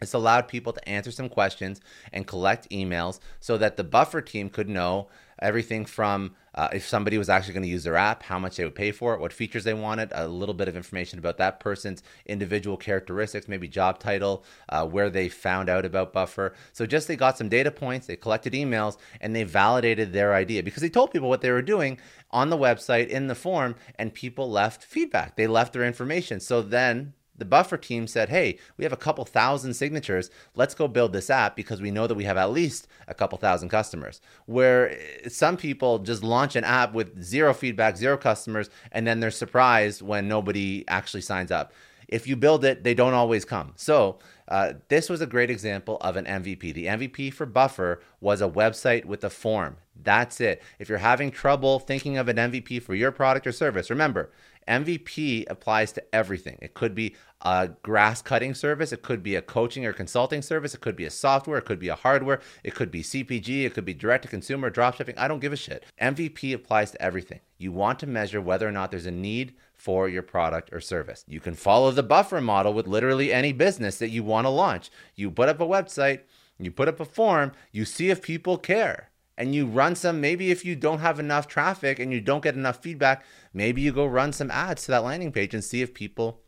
This 0.00 0.14
allowed 0.14 0.48
people 0.48 0.72
to 0.72 0.88
answer 0.88 1.10
some 1.10 1.28
questions 1.28 1.80
and 2.12 2.26
collect 2.26 2.68
emails 2.70 3.20
so 3.38 3.58
that 3.58 3.76
the 3.76 3.84
buffer 3.84 4.22
team 4.22 4.48
could 4.48 4.68
know 4.68 5.08
everything 5.40 5.84
from 5.84 6.34
uh, 6.54 6.68
if 6.72 6.86
somebody 6.86 7.16
was 7.16 7.28
actually 7.28 7.54
going 7.54 7.62
to 7.62 7.68
use 7.68 7.84
their 7.84 7.96
app, 7.96 8.22
how 8.24 8.38
much 8.38 8.56
they 8.56 8.64
would 8.64 8.74
pay 8.74 8.90
for 8.90 9.14
it, 9.14 9.20
what 9.20 9.32
features 9.32 9.64
they 9.64 9.74
wanted, 9.74 10.10
a 10.12 10.26
little 10.26 10.54
bit 10.54 10.68
of 10.68 10.76
information 10.76 11.18
about 11.18 11.38
that 11.38 11.60
person's 11.60 12.02
individual 12.26 12.76
characteristics, 12.76 13.46
maybe 13.46 13.68
job 13.68 13.98
title, 13.98 14.44
uh, 14.68 14.84
where 14.84 15.10
they 15.10 15.28
found 15.28 15.68
out 15.68 15.84
about 15.84 16.12
Buffer. 16.12 16.54
So 16.72 16.86
just 16.86 17.06
they 17.06 17.16
got 17.16 17.38
some 17.38 17.48
data 17.48 17.70
points, 17.70 18.06
they 18.06 18.16
collected 18.16 18.52
emails, 18.52 18.96
and 19.20 19.34
they 19.34 19.44
validated 19.44 20.12
their 20.12 20.34
idea 20.34 20.62
because 20.62 20.82
they 20.82 20.88
told 20.88 21.12
people 21.12 21.28
what 21.28 21.40
they 21.40 21.50
were 21.50 21.62
doing 21.62 21.98
on 22.32 22.50
the 22.50 22.58
website 22.58 23.08
in 23.08 23.28
the 23.28 23.34
form, 23.34 23.76
and 23.96 24.12
people 24.12 24.50
left 24.50 24.82
feedback. 24.82 25.36
They 25.36 25.46
left 25.46 25.72
their 25.72 25.84
information. 25.84 26.40
So 26.40 26.62
then 26.62 27.14
the 27.40 27.44
buffer 27.44 27.76
team 27.76 28.06
said, 28.06 28.28
Hey, 28.28 28.58
we 28.76 28.84
have 28.84 28.92
a 28.92 28.96
couple 28.96 29.24
thousand 29.24 29.74
signatures. 29.74 30.30
Let's 30.54 30.74
go 30.74 30.86
build 30.86 31.12
this 31.12 31.30
app 31.30 31.56
because 31.56 31.82
we 31.82 31.90
know 31.90 32.06
that 32.06 32.14
we 32.14 32.24
have 32.24 32.36
at 32.36 32.52
least 32.52 32.86
a 33.08 33.14
couple 33.14 33.38
thousand 33.38 33.70
customers. 33.70 34.20
Where 34.46 34.90
eh, 34.90 35.28
some 35.28 35.56
people 35.56 35.98
just 35.98 36.22
launch 36.22 36.54
an 36.54 36.64
app 36.64 36.92
with 36.92 37.20
zero 37.20 37.52
feedback, 37.52 37.96
zero 37.96 38.16
customers, 38.16 38.70
and 38.92 39.06
then 39.06 39.18
they're 39.18 39.32
surprised 39.32 40.02
when 40.02 40.28
nobody 40.28 40.84
actually 40.86 41.22
signs 41.22 41.50
up. 41.50 41.72
If 42.06 42.26
you 42.26 42.36
build 42.36 42.64
it, 42.64 42.84
they 42.84 42.94
don't 42.94 43.14
always 43.14 43.44
come. 43.44 43.72
So, 43.76 44.18
uh, 44.48 44.72
this 44.88 45.08
was 45.08 45.20
a 45.20 45.26
great 45.26 45.48
example 45.48 45.96
of 46.00 46.16
an 46.16 46.24
MVP. 46.24 46.74
The 46.74 46.86
MVP 46.86 47.32
for 47.32 47.46
Buffer 47.46 48.02
was 48.20 48.42
a 48.42 48.48
website 48.48 49.04
with 49.04 49.22
a 49.22 49.30
form. 49.30 49.76
That's 50.02 50.40
it. 50.40 50.60
If 50.80 50.88
you're 50.88 50.98
having 50.98 51.30
trouble 51.30 51.78
thinking 51.78 52.18
of 52.18 52.28
an 52.28 52.36
MVP 52.36 52.82
for 52.82 52.96
your 52.96 53.12
product 53.12 53.46
or 53.46 53.52
service, 53.52 53.90
remember, 53.90 54.32
MVP 54.70 55.50
applies 55.50 55.90
to 55.92 56.14
everything. 56.14 56.56
It 56.62 56.74
could 56.74 56.94
be 56.94 57.16
a 57.42 57.70
grass 57.82 58.22
cutting 58.22 58.54
service, 58.54 58.92
it 58.92 59.02
could 59.02 59.22
be 59.22 59.34
a 59.34 59.42
coaching 59.42 59.84
or 59.84 59.92
consulting 59.92 60.42
service, 60.42 60.74
it 60.74 60.80
could 60.80 60.94
be 60.94 61.06
a 61.06 61.10
software, 61.10 61.58
it 61.58 61.64
could 61.64 61.80
be 61.80 61.88
a 61.88 61.96
hardware, 61.96 62.40
it 62.62 62.74
could 62.74 62.90
be 62.90 63.02
CPG, 63.02 63.64
it 63.64 63.74
could 63.74 63.84
be 63.84 63.94
direct 63.94 64.22
to 64.22 64.28
consumer, 64.28 64.70
dropshipping. 64.70 65.14
I 65.18 65.26
don't 65.26 65.40
give 65.40 65.52
a 65.52 65.56
shit. 65.56 65.84
MVP 66.00 66.54
applies 66.54 66.92
to 66.92 67.02
everything. 67.02 67.40
You 67.58 67.72
want 67.72 67.98
to 68.00 68.06
measure 68.06 68.40
whether 68.40 68.68
or 68.68 68.72
not 68.72 68.90
there's 68.90 69.06
a 69.06 69.10
need 69.10 69.54
for 69.74 70.08
your 70.08 70.22
product 70.22 70.70
or 70.72 70.80
service. 70.80 71.24
You 71.26 71.40
can 71.40 71.54
follow 71.54 71.90
the 71.90 72.02
buffer 72.02 72.40
model 72.40 72.72
with 72.72 72.86
literally 72.86 73.32
any 73.32 73.52
business 73.52 73.98
that 73.98 74.10
you 74.10 74.22
want 74.22 74.44
to 74.44 74.50
launch. 74.50 74.90
You 75.16 75.30
put 75.30 75.48
up 75.48 75.60
a 75.60 75.66
website, 75.66 76.20
you 76.58 76.70
put 76.70 76.88
up 76.88 77.00
a 77.00 77.04
form, 77.04 77.52
you 77.72 77.84
see 77.84 78.10
if 78.10 78.22
people 78.22 78.58
care 78.58 79.09
and 79.40 79.54
you 79.54 79.64
run 79.64 79.96
some 79.96 80.20
maybe 80.20 80.50
if 80.50 80.66
you 80.66 80.76
don't 80.76 80.98
have 80.98 81.18
enough 81.18 81.48
traffic 81.48 81.98
and 81.98 82.12
you 82.12 82.20
don't 82.20 82.42
get 82.42 82.54
enough 82.54 82.82
feedback 82.82 83.24
maybe 83.54 83.80
you 83.80 83.90
go 83.90 84.04
run 84.04 84.32
some 84.32 84.50
ads 84.50 84.84
to 84.84 84.90
that 84.90 85.02
landing 85.02 85.32
page 85.32 85.54
and 85.54 85.64
see 85.64 85.80
if 85.80 85.94
people 85.94 86.42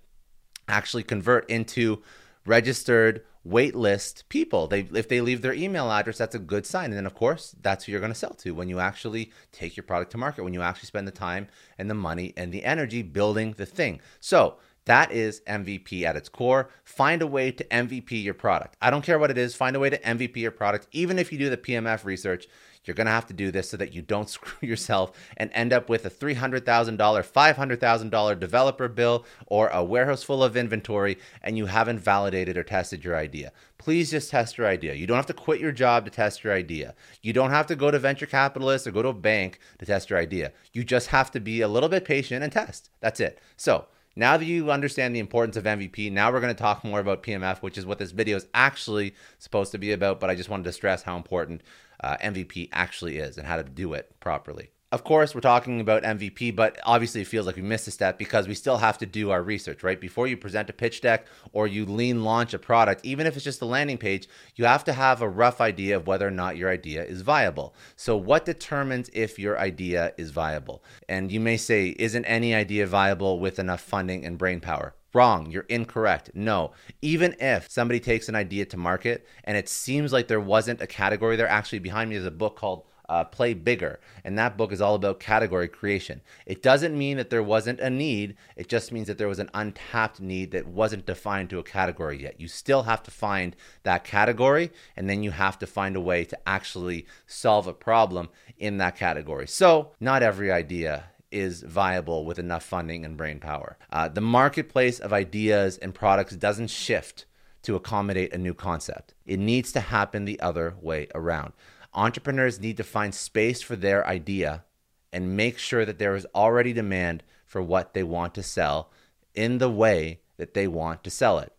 actually 0.68 1.02
convert 1.02 1.48
into 1.48 2.02
registered 2.44 3.24
waitlist 3.48 4.28
people 4.28 4.66
they 4.68 4.80
if 4.92 5.08
they 5.08 5.20
leave 5.20 5.40
their 5.40 5.54
email 5.54 5.90
address 5.90 6.18
that's 6.18 6.34
a 6.34 6.38
good 6.38 6.66
sign 6.66 6.86
and 6.86 6.94
then 6.94 7.06
of 7.06 7.14
course 7.14 7.56
that's 7.62 7.84
who 7.84 7.92
you're 7.92 8.00
going 8.00 8.12
to 8.12 8.18
sell 8.18 8.34
to 8.34 8.52
when 8.54 8.68
you 8.68 8.78
actually 8.78 9.32
take 9.50 9.74
your 9.74 9.82
product 9.82 10.12
to 10.12 10.18
market 10.18 10.44
when 10.44 10.54
you 10.54 10.62
actually 10.62 10.86
spend 10.86 11.08
the 11.08 11.12
time 11.12 11.48
and 11.78 11.88
the 11.88 11.94
money 11.94 12.34
and 12.36 12.52
the 12.52 12.62
energy 12.62 13.02
building 13.02 13.54
the 13.56 13.66
thing 13.66 14.00
so 14.20 14.58
that 14.84 15.12
is 15.12 15.42
MVP 15.42 16.02
at 16.02 16.16
its 16.16 16.28
core. 16.28 16.68
Find 16.84 17.22
a 17.22 17.26
way 17.26 17.52
to 17.52 17.64
MVP 17.64 18.22
your 18.22 18.34
product. 18.34 18.76
I 18.82 18.90
don't 18.90 19.04
care 19.04 19.18
what 19.18 19.30
it 19.30 19.38
is, 19.38 19.54
find 19.54 19.76
a 19.76 19.80
way 19.80 19.90
to 19.90 19.98
MVP 19.98 20.36
your 20.36 20.50
product. 20.50 20.88
Even 20.90 21.18
if 21.18 21.32
you 21.32 21.38
do 21.38 21.50
the 21.50 21.56
PMF 21.56 22.04
research, 22.04 22.48
you're 22.84 22.94
going 22.94 23.06
to 23.06 23.12
have 23.12 23.26
to 23.26 23.32
do 23.32 23.50
this 23.50 23.70
so 23.70 23.76
that 23.76 23.94
you 23.94 24.02
don't 24.02 24.28
screw 24.30 24.68
yourself 24.68 25.12
and 25.36 25.50
end 25.52 25.72
up 25.72 25.88
with 25.88 26.04
a 26.04 26.10
$300,000, 26.10 26.62
$500,000 26.96 28.40
developer 28.40 28.88
bill 28.88 29.24
or 29.46 29.68
a 29.68 29.84
warehouse 29.84 30.22
full 30.22 30.42
of 30.42 30.56
inventory 30.56 31.18
and 31.42 31.56
you 31.56 31.66
haven't 31.66 31.98
validated 31.98 32.56
or 32.56 32.62
tested 32.62 33.04
your 33.04 33.16
idea. 33.16 33.52
Please 33.78 34.10
just 34.10 34.30
test 34.30 34.58
your 34.58 34.66
idea. 34.66 34.94
You 34.94 35.06
don't 35.06 35.16
have 35.16 35.26
to 35.26 35.34
quit 35.34 35.60
your 35.60 35.72
job 35.72 36.04
to 36.04 36.10
test 36.10 36.44
your 36.44 36.52
idea. 36.52 36.94
You 37.20 37.32
don't 37.32 37.50
have 37.50 37.66
to 37.66 37.76
go 37.76 37.90
to 37.90 37.98
venture 37.98 38.26
capitalists 38.26 38.86
or 38.86 38.92
go 38.92 39.02
to 39.02 39.08
a 39.08 39.14
bank 39.14 39.58
to 39.78 39.86
test 39.86 40.10
your 40.10 40.18
idea. 40.18 40.52
You 40.72 40.84
just 40.84 41.08
have 41.08 41.30
to 41.32 41.40
be 41.40 41.60
a 41.60 41.68
little 41.68 41.88
bit 41.88 42.04
patient 42.04 42.44
and 42.44 42.52
test. 42.52 42.90
That's 43.00 43.20
it. 43.20 43.40
So, 43.56 43.86
now 44.14 44.36
that 44.36 44.44
you 44.44 44.70
understand 44.70 45.16
the 45.16 45.20
importance 45.20 45.56
of 45.56 45.64
MVP, 45.64 46.12
now 46.12 46.30
we're 46.30 46.40
going 46.40 46.54
to 46.54 46.62
talk 46.62 46.84
more 46.84 47.00
about 47.00 47.22
PMF, 47.22 47.62
which 47.62 47.78
is 47.78 47.86
what 47.86 47.98
this 47.98 48.10
video 48.10 48.36
is 48.36 48.46
actually 48.52 49.14
supposed 49.38 49.72
to 49.72 49.78
be 49.78 49.92
about. 49.92 50.20
But 50.20 50.28
I 50.28 50.34
just 50.34 50.50
wanted 50.50 50.64
to 50.64 50.72
stress 50.72 51.02
how 51.02 51.16
important 51.16 51.62
uh, 52.02 52.16
MVP 52.18 52.68
actually 52.72 53.18
is 53.18 53.38
and 53.38 53.46
how 53.46 53.56
to 53.56 53.64
do 53.64 53.94
it 53.94 54.14
properly. 54.20 54.70
Of 54.92 55.04
course, 55.04 55.34
we're 55.34 55.40
talking 55.40 55.80
about 55.80 56.02
MVP, 56.02 56.54
but 56.54 56.78
obviously 56.84 57.22
it 57.22 57.26
feels 57.26 57.46
like 57.46 57.56
we 57.56 57.62
missed 57.62 57.88
a 57.88 57.90
step 57.90 58.18
because 58.18 58.46
we 58.46 58.52
still 58.54 58.76
have 58.76 58.98
to 58.98 59.06
do 59.06 59.30
our 59.30 59.42
research, 59.42 59.82
right? 59.82 59.98
Before 59.98 60.26
you 60.26 60.36
present 60.36 60.68
a 60.68 60.74
pitch 60.74 61.00
deck 61.00 61.26
or 61.54 61.66
you 61.66 61.86
lean 61.86 62.24
launch 62.24 62.52
a 62.52 62.58
product, 62.58 63.02
even 63.02 63.26
if 63.26 63.34
it's 63.34 63.44
just 63.44 63.62
a 63.62 63.64
landing 63.64 63.96
page, 63.96 64.28
you 64.54 64.66
have 64.66 64.84
to 64.84 64.92
have 64.92 65.22
a 65.22 65.28
rough 65.28 65.62
idea 65.62 65.96
of 65.96 66.06
whether 66.06 66.28
or 66.28 66.30
not 66.30 66.58
your 66.58 66.68
idea 66.68 67.02
is 67.02 67.22
viable. 67.22 67.74
So, 67.96 68.18
what 68.18 68.44
determines 68.44 69.08
if 69.14 69.38
your 69.38 69.58
idea 69.58 70.12
is 70.18 70.30
viable? 70.30 70.84
And 71.08 71.32
you 71.32 71.40
may 71.40 71.56
say, 71.56 71.96
isn't 71.98 72.26
any 72.26 72.54
idea 72.54 72.86
viable 72.86 73.40
with 73.40 73.58
enough 73.58 73.80
funding 73.80 74.26
and 74.26 74.36
brain 74.36 74.60
power? 74.60 74.94
Wrong. 75.14 75.50
You're 75.50 75.66
incorrect. 75.68 76.30
No. 76.34 76.72
Even 77.02 77.36
if 77.38 77.70
somebody 77.70 78.00
takes 78.00 78.28
an 78.28 78.34
idea 78.34 78.64
to 78.66 78.76
market 78.76 79.26
and 79.44 79.56
it 79.56 79.68
seems 79.68 80.12
like 80.12 80.28
there 80.28 80.40
wasn't 80.40 80.80
a 80.80 80.86
category 80.86 81.36
there, 81.36 81.48
actually, 81.48 81.80
behind 81.80 82.10
me 82.10 82.16
is 82.16 82.24
a 82.24 82.30
book 82.30 82.56
called 82.56 82.84
uh, 83.12 83.24
Play 83.24 83.52
Bigger. 83.52 84.00
And 84.24 84.38
that 84.38 84.56
book 84.56 84.72
is 84.72 84.80
all 84.80 84.94
about 84.94 85.20
category 85.20 85.68
creation. 85.68 86.22
It 86.46 86.62
doesn't 86.62 86.96
mean 86.96 87.18
that 87.18 87.28
there 87.28 87.42
wasn't 87.42 87.80
a 87.80 87.90
need, 87.90 88.36
it 88.56 88.68
just 88.68 88.90
means 88.90 89.06
that 89.06 89.18
there 89.18 89.28
was 89.28 89.38
an 89.38 89.50
untapped 89.52 90.20
need 90.20 90.52
that 90.52 90.66
wasn't 90.66 91.04
defined 91.04 91.50
to 91.50 91.58
a 91.58 91.62
category 91.62 92.22
yet. 92.22 92.40
You 92.40 92.48
still 92.48 92.84
have 92.84 93.02
to 93.02 93.10
find 93.10 93.54
that 93.82 94.04
category, 94.04 94.70
and 94.96 95.10
then 95.10 95.22
you 95.22 95.30
have 95.32 95.58
to 95.58 95.66
find 95.66 95.94
a 95.94 96.00
way 96.00 96.24
to 96.24 96.48
actually 96.48 97.06
solve 97.26 97.66
a 97.66 97.74
problem 97.74 98.30
in 98.56 98.78
that 98.78 98.96
category. 98.96 99.46
So, 99.46 99.92
not 100.00 100.22
every 100.22 100.50
idea 100.50 101.04
is 101.32 101.62
viable 101.62 102.24
with 102.24 102.38
enough 102.38 102.62
funding 102.62 103.04
and 103.04 103.16
brain 103.16 103.40
power. 103.40 103.78
Uh, 103.90 104.08
the 104.08 104.20
marketplace 104.20 104.98
of 104.98 105.12
ideas 105.12 105.78
and 105.78 105.94
products 105.94 106.36
doesn't 106.36 106.70
shift 106.70 107.24
to 107.62 107.76
accommodate 107.76 108.32
a 108.32 108.38
new 108.38 108.54
concept. 108.54 109.14
It 109.24 109.38
needs 109.38 109.72
to 109.72 109.80
happen 109.80 110.24
the 110.24 110.40
other 110.40 110.74
way 110.80 111.08
around. 111.14 111.52
Entrepreneurs 111.94 112.60
need 112.60 112.76
to 112.76 112.84
find 112.84 113.14
space 113.14 113.62
for 113.62 113.76
their 113.76 114.06
idea 114.06 114.64
and 115.12 115.36
make 115.36 115.58
sure 115.58 115.84
that 115.84 115.98
there 115.98 116.14
is 116.14 116.26
already 116.34 116.72
demand 116.72 117.22
for 117.46 117.62
what 117.62 117.94
they 117.94 118.02
want 118.02 118.34
to 118.34 118.42
sell 118.42 118.90
in 119.34 119.58
the 119.58 119.70
way 119.70 120.20
that 120.36 120.54
they 120.54 120.66
want 120.66 121.04
to 121.04 121.10
sell 121.10 121.38
it. 121.38 121.52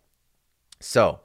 So, 0.79 1.21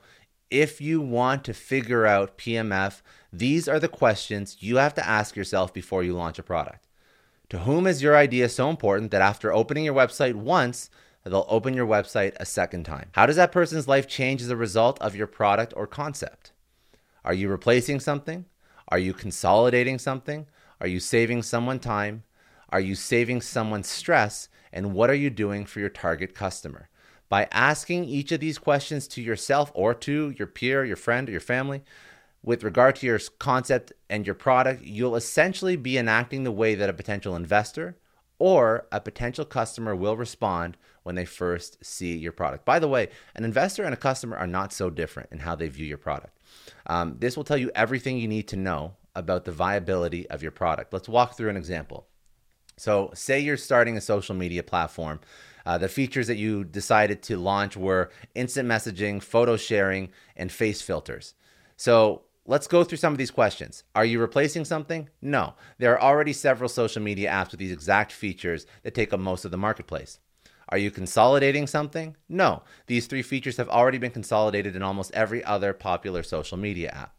if 0.50 0.81
you 0.81 1.00
want 1.00 1.45
to 1.45 1.52
figure 1.52 2.07
out 2.07 2.38
PMF, 2.38 3.02
these 3.33 3.69
are 3.69 3.78
the 3.78 3.88
questions 3.88 4.57
you 4.61 4.76
have 4.76 4.95
to 4.95 5.07
ask 5.07 5.37
yourself 5.37 5.75
before 5.75 6.02
you 6.02 6.14
launch 6.14 6.38
a 6.38 6.43
product. 6.43 6.88
To 7.50 7.61
whom 7.61 7.87
is 7.87 8.02
your 8.02 8.14
idea 8.14 8.49
so 8.50 8.69
important 8.69 9.11
that 9.11 9.23
after 9.23 9.52
opening 9.52 9.85
your 9.85 9.95
website 9.95 10.35
once, 10.35 10.90
they'll 11.25 11.47
open 11.49 11.73
your 11.73 11.87
website 11.87 12.35
a 12.37 12.45
second 12.45 12.85
time? 12.85 13.09
How 13.12 13.25
does 13.25 13.37
that 13.37 13.52
person's 13.52 13.88
life 13.88 14.07
change 14.07 14.43
as 14.43 14.50
a 14.50 14.57
result 14.57 15.00
of 15.00 15.17
your 15.17 15.26
product 15.26 15.73
or 15.75 15.87
concept? 15.87 16.52
Are 17.25 17.33
you 17.33 17.49
replacing 17.49 18.00
something? 18.00 18.45
Are 18.88 18.99
you 18.99 19.14
consolidating 19.14 19.99
something? 19.99 20.47
Are 20.81 20.87
you 20.87 21.00
saving 21.00 21.43
someone 21.43 21.78
time? 21.78 22.25
Are 22.69 22.81
you 22.81 22.95
saving 22.95 23.40
someone 23.40 23.83
stress? 23.83 24.50
And 24.71 24.93
what 24.93 25.09
are 25.09 25.14
you 25.14 25.31
doing 25.31 25.64
for 25.64 25.81
your 25.81 25.88
target 25.88 26.35
customer? 26.35 26.90
By 27.31 27.49
asking 27.50 28.05
each 28.05 28.31
of 28.31 28.40
these 28.40 28.59
questions 28.59 29.09
to 29.09 29.23
yourself 29.23 29.71
or 29.75 29.95
to 29.95 30.35
your 30.38 30.47
peer, 30.47 30.85
your 30.85 30.97
friend, 30.97 31.28
or 31.28 31.33
your 31.33 31.40
family, 31.40 31.83
with 32.49 32.64
regard 32.64 32.97
to 32.97 33.05
your 33.05 33.21
concept 33.38 33.93
and 34.09 34.25
your 34.26 34.35
product, 34.35 34.83
you'll 34.83 35.17
essentially 35.17 35.76
be 35.76 35.99
enacting 35.99 36.45
the 36.45 36.50
way 36.50 36.75
that 36.75 36.88
a 36.88 36.95
potential 36.95 37.37
investor 37.37 37.99
or 38.38 38.87
a 38.90 39.02
potential 39.02 39.45
customer 39.45 39.95
will 39.95 40.17
respond 40.17 40.75
when 41.02 41.14
they 41.14 41.26
first 41.26 41.76
see 41.85 42.17
your 42.17 42.33
product. 42.33 42.64
By 42.64 42.78
the 42.78 42.88
way, 42.88 43.11
an 43.35 43.45
investor 43.45 43.85
and 43.85 43.93
a 43.93 43.99
customer 43.99 44.35
are 44.35 44.47
not 44.47 44.73
so 44.73 44.88
different 44.88 45.28
in 45.31 45.40
how 45.40 45.57
they 45.57 45.69
view 45.69 45.85
your 45.85 45.99
product. 45.99 46.38
Um, 46.87 47.17
this 47.19 47.37
will 47.37 47.45
tell 47.45 47.59
you 47.59 47.71
everything 47.75 48.17
you 48.17 48.28
need 48.28 48.49
to 48.49 48.57
know 48.57 48.95
about 49.14 49.45
the 49.45 49.52
viability 49.52 50.26
of 50.31 50.43
your 50.43 50.52
product. 50.52 50.90
Let's 50.90 51.07
walk 51.07 51.37
through 51.37 51.50
an 51.50 51.59
example. 51.59 52.07
So, 52.78 53.11
say 53.12 53.40
you're 53.40 53.59
starting 53.59 53.99
a 53.99 54.00
social 54.00 54.35
media 54.35 54.62
platform. 54.62 55.21
Uh, 55.67 55.76
the 55.76 55.88
features 55.88 56.28
that 56.28 56.38
you 56.38 56.64
decided 56.64 57.23
to 57.25 57.37
launch 57.37 57.76
were 57.76 58.11
instant 58.35 58.67
messaging, 58.67 59.23
photo 59.23 59.59
sharing, 59.59 60.09
and 60.35 60.50
face 60.50 60.81
filters. 60.81 61.35
So, 61.76 62.23
Let's 62.50 62.67
go 62.67 62.83
through 62.83 62.97
some 62.97 63.12
of 63.12 63.19
these 63.19 63.31
questions. 63.31 63.85
Are 63.95 64.07
you 64.07 64.19
replacing 64.19 64.64
something? 64.64 65.11
No. 65.21 65.52
There 65.76 65.93
are 65.93 66.00
already 66.00 66.33
several 66.33 66.71
social 66.71 67.02
media 67.02 67.31
apps 67.31 67.50
with 67.50 67.61
these 67.61 67.71
exact 67.71 68.11
features 68.11 68.64
that 68.85 68.95
take 68.95 69.12
up 69.12 69.21
most 69.21 69.45
of 69.45 69.50
the 69.50 69.59
marketplace. 69.59 70.19
Are 70.71 70.78
you 70.78 70.90
consolidating 70.90 71.67
something? 71.67 72.17
No. 72.26 72.62
These 72.87 73.07
three 73.07 73.21
features 73.21 73.59
have 73.59 73.69
already 73.69 73.99
been 73.99 74.12
consolidated 74.12 74.75
in 74.75 74.83
almost 74.83 75.12
every 75.12 75.45
other 75.45 75.75
popular 75.75 76.23
social 76.23 76.57
media 76.57 76.88
app. 76.88 77.14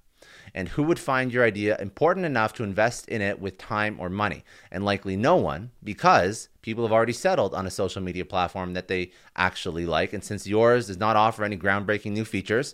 And 0.55 0.69
who 0.69 0.81
would 0.81 0.97
find 0.97 1.31
your 1.31 1.45
idea 1.45 1.77
important 1.77 2.25
enough 2.25 2.53
to 2.53 2.63
invest 2.63 3.07
in 3.07 3.21
it 3.21 3.39
with 3.39 3.59
time 3.59 3.97
or 3.99 4.09
money? 4.09 4.43
And 4.71 4.83
likely 4.83 5.15
no 5.15 5.35
one, 5.35 5.69
because 5.83 6.49
people 6.63 6.83
have 6.83 6.91
already 6.91 7.13
settled 7.13 7.53
on 7.53 7.67
a 7.67 7.71
social 7.71 8.01
media 8.01 8.25
platform 8.25 8.73
that 8.73 8.87
they 8.87 9.11
actually 9.35 9.85
like. 9.85 10.11
And 10.11 10.23
since 10.23 10.47
yours 10.47 10.87
does 10.87 10.97
not 10.97 11.15
offer 11.15 11.43
any 11.43 11.55
groundbreaking 11.55 12.13
new 12.13 12.25
features, 12.25 12.73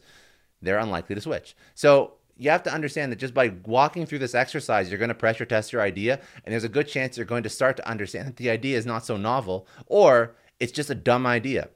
they're 0.61 0.79
unlikely 0.79 1.15
to 1.15 1.21
switch. 1.21 1.53
So 1.73 2.13
you 2.37 2.49
have 2.49 2.63
to 2.63 2.73
understand 2.73 3.11
that 3.11 3.19
just 3.19 3.33
by 3.33 3.53
walking 3.65 4.05
through 4.05 4.19
this 4.19 4.35
exercise, 4.35 4.89
you're 4.89 4.99
going 4.99 5.09
to 5.09 5.15
pressure 5.15 5.45
test 5.45 5.71
your 5.71 5.81
idea, 5.81 6.19
and 6.43 6.51
there's 6.51 6.63
a 6.63 6.69
good 6.69 6.87
chance 6.87 7.17
you're 7.17 7.25
going 7.25 7.43
to 7.43 7.49
start 7.49 7.77
to 7.77 7.87
understand 7.87 8.27
that 8.27 8.35
the 8.37 8.49
idea 8.49 8.77
is 8.77 8.85
not 8.85 9.05
so 9.05 9.17
novel 9.17 9.67
or 9.87 10.35
it's 10.59 10.71
just 10.71 10.89
a 10.89 10.95
dumb 10.95 11.25
idea. 11.25 11.69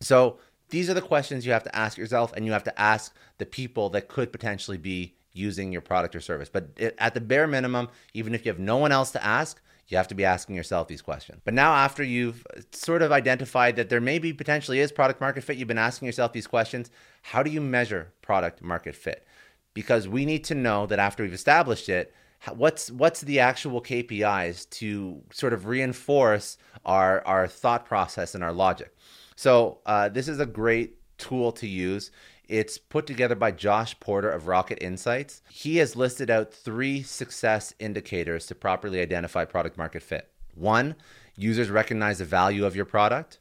So 0.00 0.38
these 0.70 0.88
are 0.88 0.94
the 0.94 1.02
questions 1.02 1.44
you 1.44 1.52
have 1.52 1.64
to 1.64 1.76
ask 1.76 1.98
yourself, 1.98 2.32
and 2.34 2.46
you 2.46 2.52
have 2.52 2.64
to 2.64 2.80
ask 2.80 3.14
the 3.38 3.46
people 3.46 3.90
that 3.90 4.08
could 4.08 4.32
potentially 4.32 4.78
be 4.78 5.14
using 5.32 5.72
your 5.72 5.80
product 5.80 6.14
or 6.14 6.20
service. 6.20 6.48
But 6.48 6.70
at 6.98 7.14
the 7.14 7.20
bare 7.20 7.46
minimum, 7.46 7.88
even 8.14 8.34
if 8.34 8.44
you 8.44 8.50
have 8.50 8.58
no 8.58 8.76
one 8.76 8.92
else 8.92 9.10
to 9.12 9.24
ask, 9.24 9.60
you 9.88 9.96
have 9.96 10.08
to 10.08 10.14
be 10.14 10.24
asking 10.24 10.54
yourself 10.54 10.86
these 10.86 11.02
questions. 11.02 11.40
But 11.44 11.54
now, 11.54 11.74
after 11.74 12.04
you've 12.04 12.46
uh, 12.56 12.60
sort 12.70 13.02
of 13.02 13.10
identified 13.10 13.74
that 13.76 13.88
there 13.88 14.00
maybe 14.00 14.32
potentially 14.32 14.78
is 14.78 14.92
product 14.92 15.20
market 15.20 15.42
fit, 15.42 15.56
you've 15.56 15.68
been 15.68 15.78
asking 15.78 16.06
yourself 16.06 16.32
these 16.32 16.46
questions 16.46 16.90
how 17.22 17.42
do 17.42 17.50
you 17.50 17.60
measure 17.60 18.12
product 18.22 18.62
market 18.62 18.94
fit? 18.94 19.26
Because 19.74 20.08
we 20.08 20.24
need 20.24 20.44
to 20.44 20.54
know 20.54 20.86
that 20.86 20.98
after 20.98 21.22
we've 21.22 21.32
established 21.32 21.88
it, 21.88 22.14
what's 22.54 22.90
what's 22.90 23.20
the 23.20 23.40
actual 23.40 23.80
KPIs 23.82 24.68
to 24.70 25.22
sort 25.32 25.52
of 25.52 25.66
reinforce 25.66 26.58
our 26.84 27.24
our 27.26 27.46
thought 27.46 27.84
process 27.84 28.34
and 28.34 28.42
our 28.42 28.52
logic. 28.52 28.94
So 29.36 29.78
uh, 29.86 30.08
this 30.08 30.28
is 30.28 30.40
a 30.40 30.46
great 30.46 30.96
tool 31.18 31.52
to 31.52 31.66
use. 31.66 32.10
It's 32.48 32.78
put 32.78 33.06
together 33.06 33.36
by 33.36 33.52
Josh 33.52 33.98
Porter 34.00 34.28
of 34.28 34.48
Rocket 34.48 34.82
Insights. 34.82 35.40
He 35.48 35.76
has 35.76 35.94
listed 35.94 36.30
out 36.30 36.52
three 36.52 37.02
success 37.02 37.72
indicators 37.78 38.46
to 38.46 38.56
properly 38.56 39.00
identify 39.00 39.44
product 39.44 39.78
market 39.78 40.02
fit. 40.02 40.28
One, 40.56 40.96
users 41.36 41.70
recognize 41.70 42.18
the 42.18 42.24
value 42.24 42.66
of 42.66 42.74
your 42.74 42.86
product. 42.86 43.38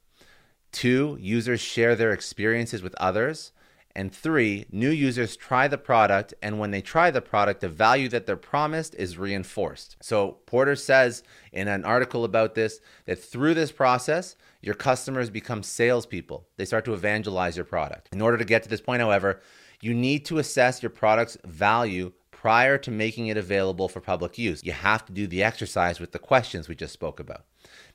Two, 0.71 1.17
users 1.19 1.59
share 1.59 1.95
their 1.95 2.11
experiences 2.11 2.83
with 2.83 2.93
others. 2.95 3.51
And 3.95 4.13
three, 4.13 4.65
new 4.71 4.91
users 4.91 5.35
try 5.35 5.67
the 5.67 5.77
product, 5.77 6.33
and 6.41 6.59
when 6.59 6.71
they 6.71 6.81
try 6.81 7.09
the 7.11 7.21
product, 7.21 7.61
the 7.61 7.69
value 7.69 8.07
that 8.09 8.25
they're 8.25 8.37
promised 8.37 8.95
is 8.95 9.17
reinforced. 9.17 9.97
So, 10.01 10.37
Porter 10.45 10.75
says 10.75 11.23
in 11.51 11.67
an 11.67 11.83
article 11.83 12.23
about 12.23 12.55
this 12.55 12.79
that 13.05 13.17
through 13.17 13.55
this 13.55 13.71
process, 13.71 14.35
your 14.61 14.75
customers 14.75 15.29
become 15.29 15.63
salespeople. 15.63 16.47
They 16.57 16.65
start 16.65 16.85
to 16.85 16.93
evangelize 16.93 17.57
your 17.57 17.65
product. 17.65 18.09
In 18.13 18.21
order 18.21 18.37
to 18.37 18.45
get 18.45 18.63
to 18.63 18.69
this 18.69 18.81
point, 18.81 19.01
however, 19.01 19.41
you 19.81 19.93
need 19.93 20.25
to 20.25 20.37
assess 20.37 20.83
your 20.83 20.89
product's 20.91 21.37
value 21.45 22.11
prior 22.31 22.77
to 22.77 22.91
making 22.91 23.27
it 23.27 23.37
available 23.37 23.89
for 23.89 23.99
public 23.99 24.37
use. 24.37 24.63
You 24.63 24.71
have 24.71 25.05
to 25.05 25.11
do 25.11 25.27
the 25.27 25.43
exercise 25.43 25.99
with 25.99 26.11
the 26.13 26.19
questions 26.19 26.69
we 26.69 26.75
just 26.75 26.93
spoke 26.93 27.19
about. 27.19 27.45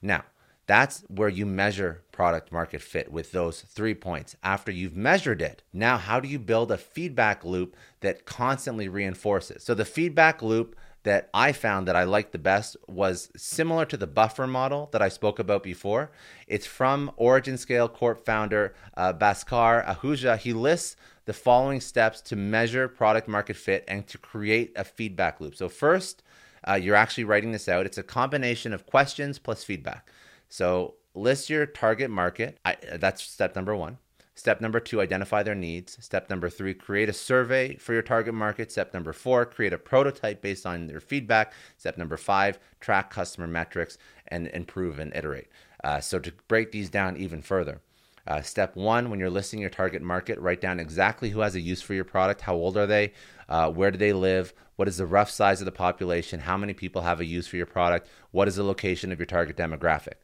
Now, 0.03 0.25
that's 0.67 1.05
where 1.09 1.29
you 1.29 1.45
measure 1.45 2.03
product 2.11 2.51
market 2.51 2.81
fit 2.81 3.13
with 3.13 3.33
those 3.33 3.61
three 3.63 3.95
points. 3.95 4.37
After 4.43 4.73
you've 4.73 4.97
measured 4.97 5.43
it, 5.43 5.63
now 5.73 5.99
how 5.99 6.21
do 6.21 6.29
you 6.29 6.39
build 6.39 6.73
a 6.73 6.79
feedback 6.79 7.45
loop 7.45 7.77
that 8.01 8.25
constantly 8.25 8.89
reinforces? 8.89 9.63
So, 9.63 9.75
the 9.75 9.85
feedback 9.85 10.43
loop 10.43 10.77
that 11.03 11.29
I 11.35 11.53
found 11.53 11.87
that 11.87 11.97
I 11.97 12.05
liked 12.05 12.33
the 12.33 12.39
best 12.39 12.79
was 12.89 13.31
similar 13.37 13.85
to 13.87 13.97
the 13.97 14.07
buffer 14.07 14.47
model 14.47 14.89
that 14.93 15.03
I 15.03 15.11
spoke 15.11 15.39
about 15.39 15.63
before. 15.63 16.11
It's 16.47 16.67
from 16.67 17.11
Origin 17.17 17.59
Scale 17.59 17.89
Corp 17.89 18.25
founder 18.25 18.75
uh, 18.97 19.13
Bhaskar 19.13 19.87
Ahuja. 19.87 20.39
He 20.39 20.55
lists 20.55 20.97
the 21.27 21.35
following 21.35 21.81
steps 21.81 22.23
to 22.23 22.37
measure 22.37 22.89
product 22.89 23.29
market 23.29 23.57
fit 23.57 23.85
and 23.87 24.07
to 24.07 24.17
create 24.17 24.73
a 24.77 24.85
feedback 24.85 25.41
loop. 25.41 25.55
So, 25.55 25.69
first, 25.69 26.23
uh, 26.67 26.75
you're 26.75 26.97
actually 26.97 27.25
writing 27.25 27.53
this 27.53 27.69
out. 27.69 27.85
It's 27.85 27.99
a 27.99 28.03
combination 28.03 28.73
of 28.73 28.87
questions 28.87 29.39
plus 29.39 29.63
feedback. 29.63 30.09
So, 30.55 30.95
list 31.15 31.51
your 31.51 31.67
target 31.67 32.13
market. 32.13 32.59
I, 32.65 32.77
that's 32.93 33.25
step 33.25 33.57
number 33.57 33.75
one. 33.75 33.99
Step 34.37 34.61
number 34.61 34.79
two, 34.79 35.01
identify 35.01 35.43
their 35.43 35.57
needs. 35.57 35.99
Step 36.01 36.31
number 36.31 36.49
three, 36.49 36.75
create 36.75 37.09
a 37.09 37.13
survey 37.13 37.75
for 37.75 37.93
your 37.93 38.03
target 38.03 38.35
market. 38.35 38.71
Step 38.71 38.95
number 38.95 39.13
four, 39.13 39.47
create 39.47 39.73
a 39.73 39.79
prototype 39.79 40.41
based 40.43 40.65
on 40.65 40.87
their 40.87 41.01
feedback. 41.01 41.53
Step 41.77 41.99
number 41.99 42.17
five, 42.17 42.61
track 42.79 43.11
customer 43.11 43.49
metrics 43.49 43.99
and 44.29 44.47
improve 44.47 45.01
and 45.01 45.13
iterate. 45.17 45.49
Uh, 45.83 45.99
so, 45.99 46.21
to 46.21 46.33
break 46.47 46.71
these 46.71 46.89
down 46.89 47.17
even 47.17 47.43
further, 47.43 47.81
uh, 48.29 48.41
step 48.41 48.77
one, 48.77 49.11
when 49.11 49.19
you're 49.19 49.31
listing 49.31 49.59
your 49.59 49.71
target 49.71 50.03
market, 50.03 50.39
write 50.39 50.61
down 50.61 50.79
exactly 50.79 51.31
who 51.31 51.41
has 51.41 51.57
a 51.57 51.61
use 51.61 51.83
for 51.83 51.95
your 51.95 52.05
product, 52.05 52.43
how 52.43 52.55
old 52.55 52.77
are 52.77 52.87
they, 52.87 53.13
uh, 53.49 53.69
where 53.73 53.91
do 53.91 53.99
they 53.99 54.13
live, 54.13 54.55
what 54.77 54.87
is 54.87 54.99
the 54.99 55.07
rough 55.07 55.31
size 55.31 55.61
of 55.61 55.65
the 55.65 55.73
population, 55.73 56.39
how 56.39 56.57
many 56.57 56.75
people 56.75 57.03
have 57.03 57.19
a 57.19 57.25
use 57.25 57.49
for 57.49 57.57
your 57.57 57.67
product, 57.67 58.09
what 58.31 58.47
is 58.47 58.55
the 58.55 58.63
location 58.63 59.11
of 59.11 59.19
your 59.19 59.27
target 59.27 59.57
demographic. 59.57 60.15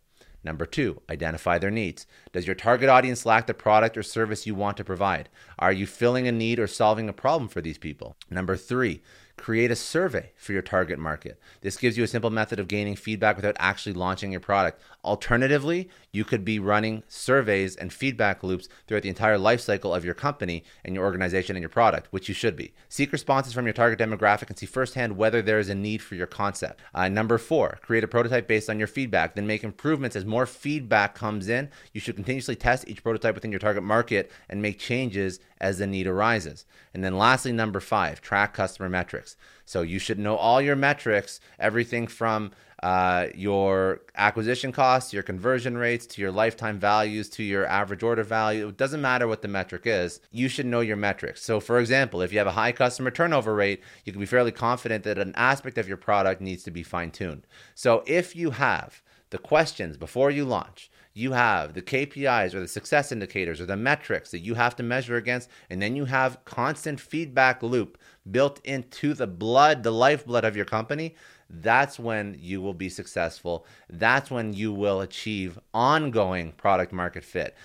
Number 0.42 0.64
two, 0.64 1.02
identify 1.10 1.58
their 1.58 1.70
needs. 1.70 2.06
Does 2.32 2.46
your 2.46 2.54
target 2.54 2.88
audience 2.88 3.26
lack 3.26 3.46
the 3.46 3.54
product 3.54 3.96
or 3.96 4.02
service 4.02 4.46
you 4.46 4.54
want 4.54 4.76
to 4.78 4.84
provide? 4.84 5.28
Are 5.58 5.72
you 5.72 5.86
filling 5.86 6.26
a 6.26 6.32
need 6.32 6.58
or 6.58 6.66
solving 6.66 7.08
a 7.08 7.12
problem 7.12 7.48
for 7.48 7.60
these 7.60 7.78
people? 7.78 8.16
Number 8.30 8.56
three, 8.56 9.02
create 9.40 9.70
a 9.70 9.76
survey 9.76 10.30
for 10.36 10.52
your 10.52 10.62
target 10.62 10.98
market. 10.98 11.40
This 11.62 11.78
gives 11.78 11.96
you 11.96 12.04
a 12.04 12.06
simple 12.06 12.30
method 12.30 12.60
of 12.60 12.68
gaining 12.68 12.94
feedback 12.94 13.36
without 13.36 13.56
actually 13.58 13.94
launching 13.94 14.30
your 14.30 14.40
product. 14.40 14.82
Alternatively, 15.02 15.88
you 16.12 16.24
could 16.24 16.44
be 16.44 16.58
running 16.58 17.02
surveys 17.08 17.74
and 17.74 17.90
feedback 17.90 18.42
loops 18.42 18.68
throughout 18.86 19.02
the 19.02 19.08
entire 19.08 19.38
life 19.38 19.60
cycle 19.60 19.94
of 19.94 20.04
your 20.04 20.12
company 20.12 20.62
and 20.84 20.94
your 20.94 21.04
organization 21.04 21.56
and 21.56 21.62
your 21.62 21.70
product, 21.70 22.08
which 22.10 22.28
you 22.28 22.34
should 22.34 22.54
be. 22.54 22.74
Seek 22.90 23.12
responses 23.12 23.54
from 23.54 23.64
your 23.64 23.72
target 23.72 23.98
demographic 23.98 24.48
and 24.48 24.58
see 24.58 24.66
firsthand 24.66 25.16
whether 25.16 25.40
there 25.40 25.58
is 25.58 25.70
a 25.70 25.74
need 25.74 26.02
for 26.02 26.16
your 26.16 26.26
concept. 26.26 26.80
Uh, 26.94 27.08
number 27.08 27.38
four, 27.38 27.78
create 27.80 28.04
a 28.04 28.08
prototype 28.08 28.46
based 28.46 28.68
on 28.68 28.78
your 28.78 28.88
feedback, 28.88 29.34
then 29.34 29.46
make 29.46 29.64
improvements 29.64 30.16
as 30.16 30.26
more 30.26 30.44
feedback 30.44 31.14
comes 31.14 31.48
in. 31.48 31.70
You 31.94 32.00
should 32.00 32.16
continuously 32.16 32.56
test 32.56 32.86
each 32.86 33.02
prototype 33.02 33.34
within 33.34 33.52
your 33.52 33.60
target 33.60 33.84
market 33.84 34.30
and 34.50 34.60
make 34.60 34.78
changes 34.78 35.40
as 35.60 35.78
the 35.78 35.86
need 35.86 36.06
arises. 36.06 36.66
And 36.92 37.04
then 37.04 37.16
lastly, 37.16 37.52
number 37.52 37.80
five, 37.80 38.20
track 38.20 38.54
customer 38.54 38.88
metrics. 38.88 39.29
So 39.64 39.82
you 39.82 39.98
should 39.98 40.18
know 40.18 40.36
all 40.36 40.60
your 40.60 40.76
metrics, 40.76 41.40
everything 41.58 42.06
from 42.06 42.52
uh, 42.82 43.26
your 43.34 44.00
acquisition 44.16 44.72
costs, 44.72 45.12
your 45.12 45.22
conversion 45.22 45.76
rates, 45.76 46.06
to 46.06 46.22
your 46.22 46.32
lifetime 46.32 46.78
values, 46.78 47.28
to 47.28 47.42
your 47.42 47.66
average 47.66 48.02
order 48.02 48.22
value. 48.22 48.68
It 48.68 48.76
doesn't 48.76 49.02
matter 49.02 49.28
what 49.28 49.42
the 49.42 49.48
metric 49.48 49.82
is. 49.84 50.20
You 50.30 50.48
should 50.48 50.66
know 50.66 50.80
your 50.80 50.96
metrics. 50.96 51.42
So, 51.42 51.60
for 51.60 51.78
example, 51.78 52.22
if 52.22 52.32
you 52.32 52.38
have 52.38 52.46
a 52.46 52.52
high 52.52 52.72
customer 52.72 53.10
turnover 53.10 53.54
rate, 53.54 53.82
you 54.04 54.12
can 54.12 54.20
be 54.20 54.26
fairly 54.26 54.52
confident 54.52 55.04
that 55.04 55.18
an 55.18 55.34
aspect 55.36 55.76
of 55.76 55.88
your 55.88 55.98
product 55.98 56.40
needs 56.40 56.62
to 56.64 56.70
be 56.70 56.82
fine 56.82 57.10
tuned. 57.10 57.46
So, 57.74 58.02
if 58.06 58.34
you 58.34 58.52
have 58.52 59.02
the 59.28 59.38
questions 59.38 59.96
before 59.96 60.30
you 60.30 60.44
launch, 60.44 60.89
you 61.12 61.32
have 61.32 61.74
the 61.74 61.82
KPIs 61.82 62.54
or 62.54 62.60
the 62.60 62.68
success 62.68 63.10
indicators 63.10 63.60
or 63.60 63.66
the 63.66 63.76
metrics 63.76 64.30
that 64.30 64.40
you 64.40 64.54
have 64.54 64.76
to 64.76 64.82
measure 64.82 65.16
against, 65.16 65.48
and 65.68 65.82
then 65.82 65.96
you 65.96 66.04
have 66.04 66.44
constant 66.44 67.00
feedback 67.00 67.62
loop 67.62 67.98
built 68.30 68.60
into 68.64 69.14
the 69.14 69.26
blood, 69.26 69.82
the 69.82 69.90
lifeblood 69.90 70.44
of 70.44 70.56
your 70.56 70.64
company, 70.64 71.14
that's 71.50 71.98
when 71.98 72.36
you 72.38 72.62
will 72.62 72.74
be 72.74 72.88
successful. 72.88 73.66
That's 73.88 74.30
when 74.30 74.52
you 74.52 74.72
will 74.72 75.00
achieve 75.00 75.58
ongoing 75.74 76.52
product 76.52 76.92
market 76.92 77.24
fit. 77.24 77.56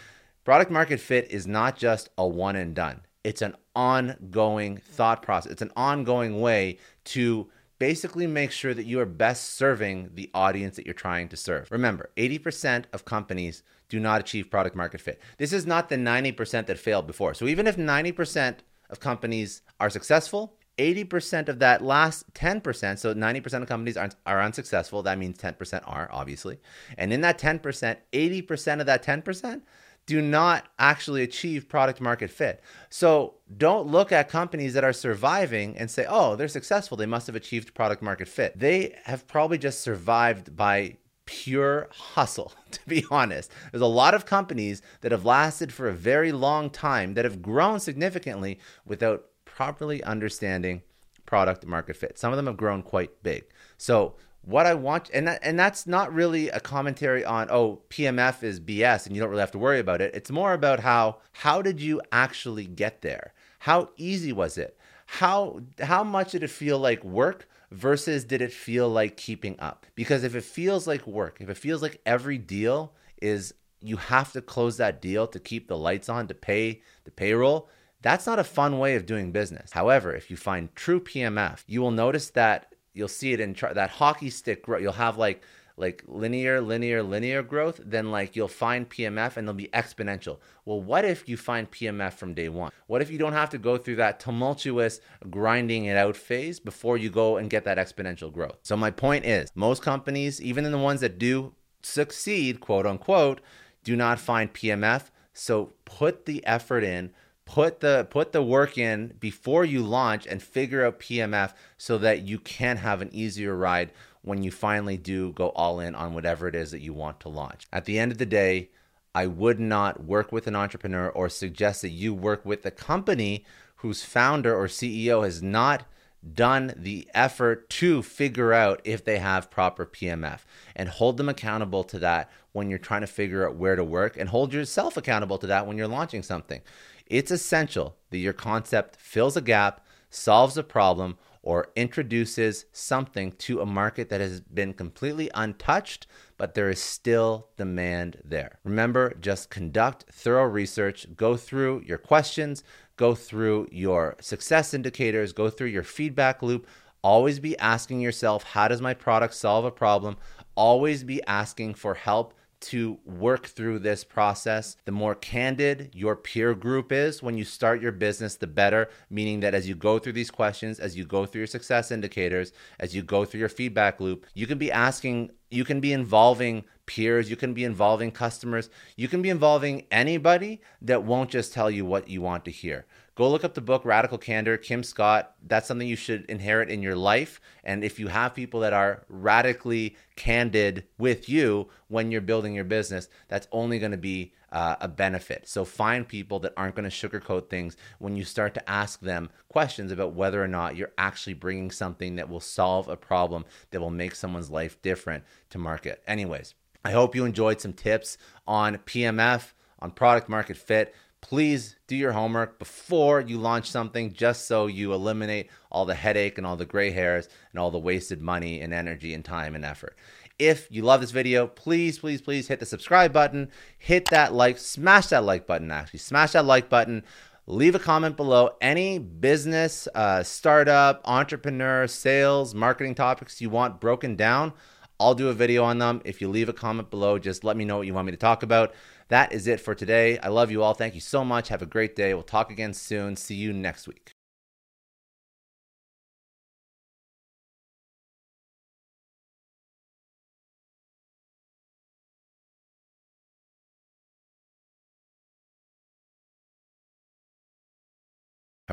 Product 0.43 0.71
market 0.71 0.99
fit 0.99 1.29
is 1.29 1.45
not 1.45 1.77
just 1.77 2.09
a 2.17 2.27
one 2.27 2.55
and 2.55 2.75
done, 2.75 3.01
it's 3.23 3.41
an 3.41 3.55
ongoing 3.75 4.77
thought 4.77 5.21
process, 5.21 5.51
it's 5.51 5.61
an 5.61 5.71
ongoing 5.75 6.41
way 6.41 6.77
to 7.05 7.49
basically 7.79 8.27
make 8.27 8.51
sure 8.51 8.73
that 8.73 8.85
you 8.85 8.99
are 8.99 9.05
best 9.05 9.55
serving 9.55 10.11
the 10.13 10.29
audience 10.33 10.75
that 10.75 10.85
you're 10.85 10.93
trying 10.93 11.27
to 11.29 11.37
serve. 11.37 11.71
Remember, 11.71 12.09
80% 12.17 12.85
of 12.93 13.05
companies 13.05 13.63
do 13.89 13.99
not 13.99 14.21
achieve 14.21 14.49
product 14.49 14.75
market 14.75 15.01
fit. 15.01 15.21
This 15.37 15.53
is 15.53 15.65
not 15.65 15.89
the 15.89 15.95
90% 15.95 16.65
that 16.65 16.79
failed 16.79 17.07
before. 17.07 17.33
So 17.33 17.45
even 17.45 17.67
if 17.67 17.77
90% 17.77 18.57
of 18.89 18.99
companies 18.99 19.61
are 19.79 19.89
successful, 19.89 20.57
80% 20.77 21.47
of 21.47 21.59
that 21.59 21.81
last 21.81 22.31
10%, 22.33 22.99
so 22.99 23.13
90% 23.13 23.61
of 23.61 23.67
companies 23.67 23.95
are, 23.95 24.09
are 24.25 24.41
unsuccessful. 24.41 25.03
That 25.03 25.17
means 25.17 25.37
10% 25.37 25.81
are, 25.85 26.09
obviously. 26.11 26.59
And 26.97 27.13
in 27.13 27.21
that 27.21 27.39
10%, 27.39 27.97
80% 28.11 28.79
of 28.79 28.85
that 28.85 29.03
10% 29.03 29.61
do 30.05 30.21
not 30.21 30.65
actually 30.77 31.23
achieve 31.23 31.67
product 31.67 31.99
market 31.99 32.29
fit. 32.29 32.61
So 32.89 33.35
don't 33.57 33.87
look 33.87 34.11
at 34.11 34.29
companies 34.29 34.73
that 34.73 34.83
are 34.83 34.93
surviving 34.93 35.77
and 35.77 35.89
say, 35.89 36.05
oh, 36.07 36.35
they're 36.35 36.47
successful. 36.47 36.97
They 36.97 37.05
must 37.05 37.27
have 37.27 37.35
achieved 37.35 37.73
product 37.73 38.01
market 38.01 38.27
fit. 38.27 38.57
They 38.57 38.95
have 39.05 39.27
probably 39.27 39.57
just 39.57 39.81
survived 39.81 40.55
by 40.55 40.97
pure 41.25 41.89
hustle, 41.91 42.53
to 42.71 42.79
be 42.87 43.05
honest. 43.09 43.51
There's 43.71 43.81
a 43.81 43.87
lot 43.87 44.13
of 44.13 44.25
companies 44.25 44.81
that 45.01 45.11
have 45.11 45.25
lasted 45.25 45.73
for 45.73 45.87
a 45.87 45.93
very 45.93 46.31
long 46.31 46.69
time 46.69 47.15
that 47.15 47.25
have 47.25 47.41
grown 47.41 47.79
significantly 47.79 48.59
without 48.85 49.25
properly 49.45 50.03
understanding 50.03 50.83
product 51.25 51.65
market 51.65 51.95
fit. 51.95 52.19
Some 52.19 52.31
of 52.31 52.37
them 52.37 52.45
have 52.45 52.57
grown 52.57 52.83
quite 52.83 53.23
big. 53.23 53.45
So 53.77 54.15
what 54.45 54.65
I 54.65 54.73
want, 54.73 55.09
and 55.13 55.27
that, 55.27 55.39
and 55.41 55.57
that's 55.57 55.87
not 55.87 56.13
really 56.13 56.49
a 56.49 56.59
commentary 56.59 57.25
on 57.25 57.49
oh 57.49 57.81
PMF 57.89 58.43
is 58.43 58.59
BS 58.59 59.05
and 59.05 59.15
you 59.15 59.21
don't 59.21 59.29
really 59.29 59.41
have 59.41 59.51
to 59.51 59.59
worry 59.59 59.79
about 59.79 60.01
it. 60.01 60.13
It's 60.15 60.31
more 60.31 60.53
about 60.53 60.79
how 60.81 61.17
how 61.31 61.61
did 61.61 61.81
you 61.81 62.01
actually 62.11 62.65
get 62.65 63.01
there? 63.01 63.33
How 63.59 63.89
easy 63.97 64.31
was 64.31 64.57
it? 64.57 64.77
how 65.05 65.61
how 65.81 66.03
much 66.03 66.31
did 66.31 66.43
it 66.43 66.49
feel 66.49 66.79
like 66.79 67.03
work 67.03 67.47
versus 67.71 68.23
did 68.23 68.41
it 68.41 68.51
feel 68.51 68.89
like 68.89 69.17
keeping 69.17 69.59
up? 69.59 69.85
Because 69.95 70.23
if 70.23 70.35
it 70.35 70.43
feels 70.43 70.87
like 70.87 71.05
work, 71.07 71.37
if 71.39 71.49
it 71.49 71.57
feels 71.57 71.81
like 71.81 72.01
every 72.05 72.37
deal 72.37 72.93
is 73.21 73.53
you 73.81 73.97
have 73.97 74.31
to 74.33 74.41
close 74.41 74.77
that 74.77 75.01
deal 75.01 75.27
to 75.27 75.39
keep 75.39 75.67
the 75.67 75.77
lights 75.77 76.09
on 76.09 76.27
to 76.27 76.33
pay 76.33 76.81
the 77.03 77.11
payroll, 77.11 77.69
that's 78.01 78.25
not 78.25 78.39
a 78.39 78.43
fun 78.43 78.79
way 78.79 78.95
of 78.95 79.05
doing 79.05 79.31
business. 79.31 79.71
However, 79.71 80.13
if 80.13 80.31
you 80.31 80.37
find 80.37 80.73
true 80.75 80.99
PMF, 80.99 81.63
you 81.67 81.81
will 81.81 81.91
notice 81.91 82.29
that 82.31 82.74
you'll 82.95 83.07
see 83.07 83.33
it 83.33 83.39
in 83.39 83.55
that 83.73 83.89
hockey 83.91 84.29
stick. 84.29 84.63
Growth. 84.63 84.81
You'll 84.81 84.93
have 84.93 85.17
like 85.17 85.43
like 85.77 86.03
linear, 86.07 86.61
linear, 86.61 87.03
linear 87.03 87.43
growth, 87.43 87.81
then 87.83 88.11
like 88.11 88.35
you'll 88.35 88.47
find 88.47 88.89
PMF 88.89 89.35
and 89.35 89.47
they'll 89.47 89.53
be 89.53 89.67
exponential. 89.73 90.37
Well, 90.63 90.81
what 90.81 91.03
if 91.03 91.27
you 91.27 91.37
find 91.37 91.69
PMF 91.69 92.13
from 92.13 92.33
day 92.33 92.49
one? 92.49 92.71
What 92.87 93.01
if 93.01 93.11
you 93.11 93.17
don't 93.17 93.33
have 93.33 93.49
to 93.51 93.57
go 93.57 93.77
through 93.77 93.97
that 93.97 94.19
tumultuous 94.19 95.01
grinding 95.29 95.85
it 95.85 95.97
out 95.97 96.15
phase 96.15 96.59
before 96.59 96.97
you 96.97 97.09
go 97.09 97.37
and 97.37 97.49
get 97.49 97.65
that 97.65 97.77
exponential 97.77 98.31
growth? 98.31 98.57
So, 98.63 98.77
my 98.77 98.91
point 98.91 99.25
is 99.25 99.51
most 99.55 99.81
companies, 99.81 100.41
even 100.41 100.65
in 100.65 100.71
the 100.71 100.77
ones 100.77 101.01
that 101.01 101.19
do 101.19 101.53
succeed, 101.81 102.61
quote 102.61 102.85
unquote, 102.85 103.41
do 103.83 103.95
not 103.95 104.19
find 104.19 104.53
PMF. 104.53 105.09
So, 105.33 105.73
put 105.83 106.25
the 106.25 106.45
effort 106.45 106.83
in 106.83 107.11
put 107.45 107.79
the 107.79 108.07
put 108.09 108.31
the 108.31 108.43
work 108.43 108.77
in 108.77 109.13
before 109.19 109.63
you 109.63 109.81
launch 109.81 110.25
and 110.25 110.41
figure 110.41 110.85
out 110.85 110.99
PMF 110.99 111.53
so 111.77 111.97
that 111.99 112.23
you 112.23 112.39
can 112.39 112.77
have 112.77 113.01
an 113.01 113.09
easier 113.13 113.55
ride 113.55 113.91
when 114.23 114.41
you 114.41 114.51
finally 114.51 114.97
do 114.97 115.31
go 115.33 115.49
all 115.49 115.79
in 115.79 115.93
on 115.95 116.13
whatever 116.13 116.47
it 116.47 116.55
is 116.55 116.71
that 116.71 116.81
you 116.81 116.93
want 116.93 117.19
to 117.19 117.29
launch. 117.29 117.67
At 117.71 117.85
the 117.85 117.99
end 117.99 118.11
of 118.11 118.17
the 118.17 118.25
day, 118.25 118.69
I 119.13 119.27
would 119.27 119.59
not 119.59 120.03
work 120.03 120.31
with 120.31 120.47
an 120.47 120.55
entrepreneur 120.55 121.09
or 121.09 121.29
suggest 121.29 121.83
that 121.83 121.89
you 121.89 122.13
work 122.13 122.43
with 122.43 122.65
a 122.65 122.71
company 122.71 123.45
whose 123.77 124.03
founder 124.03 124.55
or 124.55 124.67
CEO 124.67 125.23
has 125.23 125.41
not 125.43 125.85
done 126.33 126.73
the 126.75 127.07
effort 127.13 127.69
to 127.69 128.01
figure 128.01 128.51
out 128.51 128.81
if 128.83 129.05
they 129.05 129.19
have 129.19 129.51
proper 129.51 129.85
PMF 129.85 130.39
and 130.75 130.89
hold 130.89 131.17
them 131.17 131.29
accountable 131.29 131.83
to 131.83 131.99
that 131.99 132.31
when 132.51 132.69
you're 132.69 132.79
trying 132.79 133.01
to 133.01 133.07
figure 133.07 133.47
out 133.47 133.55
where 133.55 133.75
to 133.75 133.83
work 133.83 134.17
and 134.17 134.29
hold 134.29 134.53
yourself 134.53 134.97
accountable 134.97 135.37
to 135.37 135.47
that 135.47 135.67
when 135.67 135.77
you're 135.77 135.87
launching 135.87 136.23
something. 136.23 136.61
It's 137.07 137.31
essential 137.31 137.97
that 138.09 138.17
your 138.17 138.33
concept 138.33 138.95
fills 138.95 139.37
a 139.37 139.41
gap, 139.41 139.85
solves 140.09 140.57
a 140.57 140.63
problem, 140.63 141.17
or 141.43 141.69
introduces 141.75 142.65
something 142.71 143.31
to 143.33 143.61
a 143.61 143.65
market 143.65 144.09
that 144.09 144.19
has 144.19 144.41
been 144.41 144.73
completely 144.73 145.29
untouched, 145.35 146.07
but 146.37 146.55
there 146.55 146.71
is 146.71 146.81
still 146.81 147.49
demand 147.55 148.17
there. 148.25 148.57
Remember, 148.63 149.13
just 149.21 149.51
conduct 149.51 150.05
thorough 150.11 150.47
research, 150.47 151.05
go 151.15 151.37
through 151.37 151.83
your 151.85 151.99
questions, 151.99 152.63
go 152.97 153.13
through 153.13 153.67
your 153.71 154.15
success 154.19 154.73
indicators, 154.73 155.33
go 155.33 155.49
through 155.51 155.67
your 155.67 155.83
feedback 155.83 156.41
loop. 156.41 156.67
Always 157.03 157.39
be 157.39 157.55
asking 157.59 158.01
yourself, 158.01 158.43
how 158.43 158.67
does 158.67 158.81
my 158.81 158.95
product 158.95 159.35
solve 159.35 159.65
a 159.65 159.69
problem? 159.69 160.17
Always 160.55 161.03
be 161.03 161.21
asking 161.27 161.75
for 161.75 161.93
help 161.93 162.33
to 162.61 162.99
work 163.05 163.47
through 163.47 163.79
this 163.79 164.03
process. 164.03 164.77
The 164.85 164.91
more 164.91 165.15
candid 165.15 165.91
your 165.93 166.15
peer 166.15 166.53
group 166.53 166.91
is 166.91 167.21
when 167.21 167.37
you 167.37 167.45
start 167.45 167.81
your 167.81 167.91
business, 167.91 168.35
the 168.35 168.47
better. 168.47 168.89
Meaning 169.09 169.41
that 169.41 169.53
as 169.53 169.67
you 169.67 169.75
go 169.75 169.99
through 169.99 170.13
these 170.13 170.31
questions, 170.31 170.79
as 170.79 170.95
you 170.95 171.05
go 171.05 171.25
through 171.25 171.41
your 171.41 171.47
success 171.47 171.91
indicators, 171.91 172.53
as 172.79 172.95
you 172.95 173.01
go 173.01 173.25
through 173.25 173.39
your 173.39 173.49
feedback 173.49 173.99
loop, 173.99 174.25
you 174.33 174.47
can 174.47 174.57
be 174.57 174.71
asking, 174.71 175.31
you 175.49 175.65
can 175.65 175.79
be 175.79 175.93
involving 175.93 176.63
peers, 176.85 177.29
you 177.29 177.35
can 177.35 177.53
be 177.53 177.63
involving 177.63 178.11
customers, 178.11 178.69
you 178.95 179.07
can 179.07 179.21
be 179.21 179.29
involving 179.29 179.85
anybody 179.91 180.61
that 180.81 181.03
won't 181.03 181.29
just 181.29 181.53
tell 181.53 181.69
you 181.69 181.85
what 181.85 182.07
you 182.07 182.21
want 182.21 182.45
to 182.45 182.51
hear. 182.51 182.85
Go 183.15 183.31
look 183.31 183.45
up 183.45 183.53
the 183.53 183.61
book 183.61 183.85
Radical 183.85 184.17
Candor, 184.17 184.57
Kim 184.57 184.83
Scott. 184.83 185.35
That's 185.41 185.69
something 185.69 185.87
you 185.87 185.95
should 185.95 186.25
inherit 186.25 186.69
in 186.69 186.81
your 186.81 186.97
life. 186.97 187.39
And 187.63 187.81
if 187.81 187.97
you 187.97 188.09
have 188.09 188.35
people 188.35 188.59
that 188.59 188.73
are 188.73 189.05
radically 189.07 189.95
candid 190.17 190.85
with 190.97 191.29
you 191.29 191.69
when 191.87 192.11
you're 192.11 192.19
building 192.19 192.53
your 192.53 192.65
business, 192.65 193.07
that's 193.29 193.47
only 193.53 193.79
going 193.79 193.93
to 193.93 193.97
be 193.97 194.33
uh, 194.51 194.75
a 194.81 194.89
benefit. 194.89 195.47
So 195.47 195.63
find 195.63 196.05
people 196.05 196.39
that 196.39 196.51
aren't 196.57 196.75
going 196.75 196.89
to 196.89 197.09
sugarcoat 197.09 197.49
things 197.49 197.77
when 197.99 198.17
you 198.17 198.25
start 198.25 198.53
to 198.55 198.69
ask 198.69 198.99
them 198.99 199.29
questions 199.47 199.93
about 199.93 200.13
whether 200.13 200.43
or 200.43 200.47
not 200.49 200.75
you're 200.75 200.91
actually 200.97 201.35
bringing 201.35 201.71
something 201.71 202.17
that 202.17 202.27
will 202.27 202.41
solve 202.41 202.89
a 202.89 202.97
problem 202.97 203.45
that 203.71 203.79
will 203.79 203.91
make 203.91 204.13
someone's 204.13 204.51
life 204.51 204.81
different 204.81 205.23
to 205.51 205.57
market. 205.57 206.03
Anyways, 206.05 206.53
I 206.83 206.91
hope 206.91 207.15
you 207.15 207.23
enjoyed 207.23 207.61
some 207.61 207.73
tips 207.73 208.17
on 208.45 208.77
PMF, 208.79 209.53
on 209.79 209.91
product 209.91 210.27
market 210.27 210.57
fit 210.57 210.93
please 211.27 211.75
do 211.87 211.95
your 211.95 212.11
homework 212.11 212.59
before 212.59 213.19
you 213.19 213.35
launch 213.39 213.71
something 213.71 214.13
just 214.13 214.47
so 214.47 214.67
you 214.67 214.93
eliminate 214.93 215.49
all 215.71 215.83
the 215.83 215.95
headache 215.95 216.37
and 216.37 216.45
all 216.45 216.55
the 216.55 216.67
gray 216.67 216.91
hairs 216.91 217.27
and 217.51 217.59
all 217.59 217.71
the 217.71 217.79
wasted 217.79 218.21
money 218.21 218.61
and 218.61 218.71
energy 218.71 219.11
and 219.11 219.25
time 219.25 219.55
and 219.55 219.65
effort. 219.65 219.97
If 220.37 220.67
you 220.69 220.83
love 220.83 221.01
this 221.01 221.09
video, 221.09 221.47
please, 221.47 221.97
please, 221.97 222.21
please 222.21 222.47
hit 222.47 222.59
the 222.59 222.65
subscribe 222.67 223.11
button, 223.11 223.49
hit 223.79 224.05
that 224.11 224.35
like, 224.35 224.59
smash 224.59 225.07
that 225.07 225.23
like 225.23 225.47
button 225.47 225.71
actually, 225.71 225.97
smash 225.97 226.33
that 226.33 226.45
like 226.45 226.69
button. 226.69 227.03
Leave 227.47 227.73
a 227.73 227.79
comment 227.79 228.15
below 228.15 228.51
any 228.61 228.99
business, 228.99 229.87
uh, 229.95 230.21
startup, 230.21 231.01
entrepreneur, 231.05 231.87
sales, 231.87 232.53
marketing 232.53 232.93
topics 232.93 233.41
you 233.41 233.49
want 233.49 233.81
broken 233.81 234.15
down. 234.15 234.53
I'll 234.99 235.15
do 235.15 235.29
a 235.29 235.33
video 235.33 235.63
on 235.63 235.79
them. 235.79 236.01
If 236.05 236.21
you 236.21 236.29
leave 236.29 236.49
a 236.49 236.53
comment 236.53 236.89
below, 236.89 237.17
just 237.17 237.43
let 237.43 237.57
me 237.57 237.65
know 237.65 237.77
what 237.77 237.87
you 237.87 237.93
want 237.93 238.05
me 238.05 238.11
to 238.11 238.17
talk 238.17 238.43
about. 238.43 238.73
That 239.09 239.31
is 239.31 239.47
it 239.47 239.59
for 239.59 239.75
today. 239.75 240.17
I 240.19 240.29
love 240.29 240.51
you 240.51 240.63
all. 240.63 240.73
Thank 240.73 240.95
you 240.95 241.01
so 241.01 241.23
much. 241.23 241.49
Have 241.49 241.61
a 241.61 241.67
great 241.67 241.95
day. 241.95 242.13
We'll 242.13 242.23
talk 242.23 242.49
again 242.49 242.73
soon. 242.73 243.15
See 243.15 243.35
you 243.35 243.53
next 243.53 243.87
week. 243.87 244.14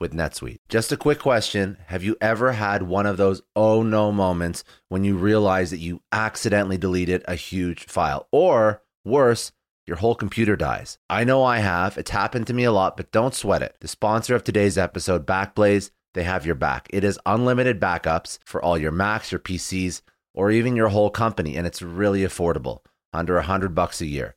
with 0.00 0.12
NetSuite. 0.12 0.58
Just 0.68 0.92
a 0.92 0.96
quick 0.96 1.18
question 1.18 1.78
Have 1.86 2.02
you 2.02 2.16
ever 2.20 2.52
had 2.52 2.82
one 2.82 3.06
of 3.06 3.16
those 3.16 3.42
oh 3.54 3.82
no 3.82 4.12
moments 4.12 4.64
when 4.88 5.04
you 5.04 5.16
realize 5.16 5.70
that 5.70 5.78
you 5.78 6.02
accidentally 6.12 6.78
deleted 6.78 7.24
a 7.26 7.34
huge 7.34 7.84
file? 7.86 8.28
Or 8.32 8.82
worse, 9.04 9.52
your 9.86 9.98
whole 9.98 10.14
computer 10.14 10.56
dies. 10.56 10.98
I 11.10 11.24
know 11.24 11.44
I 11.44 11.58
have. 11.58 11.98
It's 11.98 12.10
happened 12.10 12.46
to 12.46 12.54
me 12.54 12.64
a 12.64 12.72
lot, 12.72 12.96
but 12.96 13.12
don't 13.12 13.34
sweat 13.34 13.62
it. 13.62 13.76
The 13.80 13.88
sponsor 13.88 14.34
of 14.34 14.42
today's 14.42 14.78
episode, 14.78 15.26
Backblaze, 15.26 15.90
they 16.14 16.22
have 16.22 16.46
your 16.46 16.54
back. 16.54 16.86
It 16.90 17.04
is 17.04 17.18
unlimited 17.26 17.80
backups 17.80 18.38
for 18.44 18.62
all 18.62 18.78
your 18.78 18.92
Macs, 18.92 19.32
your 19.32 19.40
PCs, 19.40 20.00
or 20.32 20.50
even 20.50 20.76
your 20.76 20.88
whole 20.88 21.10
company, 21.10 21.56
and 21.56 21.66
it's 21.66 21.82
really 21.82 22.22
affordable, 22.22 22.80
under 23.12 23.36
a 23.36 23.42
hundred 23.42 23.74
bucks 23.74 24.00
a 24.00 24.06
year. 24.06 24.36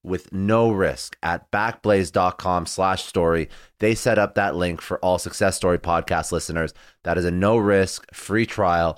with 0.03 0.31
no 0.33 0.71
risk 0.71 1.17
at 1.21 1.49
backblaze.com 1.51 2.65
slash 2.65 3.05
story. 3.05 3.49
They 3.79 3.95
set 3.95 4.17
up 4.17 4.35
that 4.35 4.55
link 4.55 4.81
for 4.81 4.97
all 4.99 5.19
Success 5.19 5.55
Story 5.55 5.77
podcast 5.77 6.31
listeners. 6.31 6.73
That 7.03 7.17
is 7.17 7.25
a 7.25 7.31
no 7.31 7.57
risk 7.57 8.13
free 8.13 8.45
trial 8.45 8.97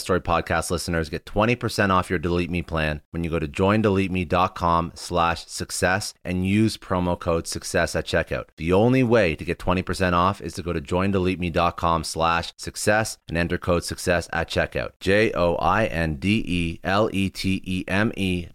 Success 0.00 0.04
Story 0.04 0.20
podcast 0.20 0.70
listeners. 0.70 1.10
Get 1.10 1.26
20% 1.26 1.90
off 1.90 2.08
your 2.08 2.18
Delete 2.18 2.50
Me 2.50 2.62
plan 2.62 3.02
when 3.10 3.22
you 3.22 3.30
go 3.30 3.38
to 3.38 3.46
joindeleteme.com 3.46 4.92
slash 4.94 5.46
success 5.46 6.14
and 6.24 6.46
use 6.46 6.78
promo 6.78 7.18
code 7.18 7.46
success 7.46 7.94
at 7.94 8.06
checkout. 8.06 8.46
The 8.56 8.72
only 8.72 9.02
way 9.02 9.36
to 9.36 9.44
get 9.44 9.58
20% 9.58 10.14
off 10.14 10.40
is 10.40 10.54
to 10.54 10.62
go 10.62 10.72
to 10.72 10.80
joindeleteme.com 10.80 12.04
slash 12.04 12.54
success 12.56 13.18
and 13.28 13.36
enter 13.36 13.58
code 13.58 13.84
success 13.84 14.28
at 14.32 14.48
checkout. 14.48 14.92
J-O-I-N-D-E-L-E-T-E-M-E 15.00 15.68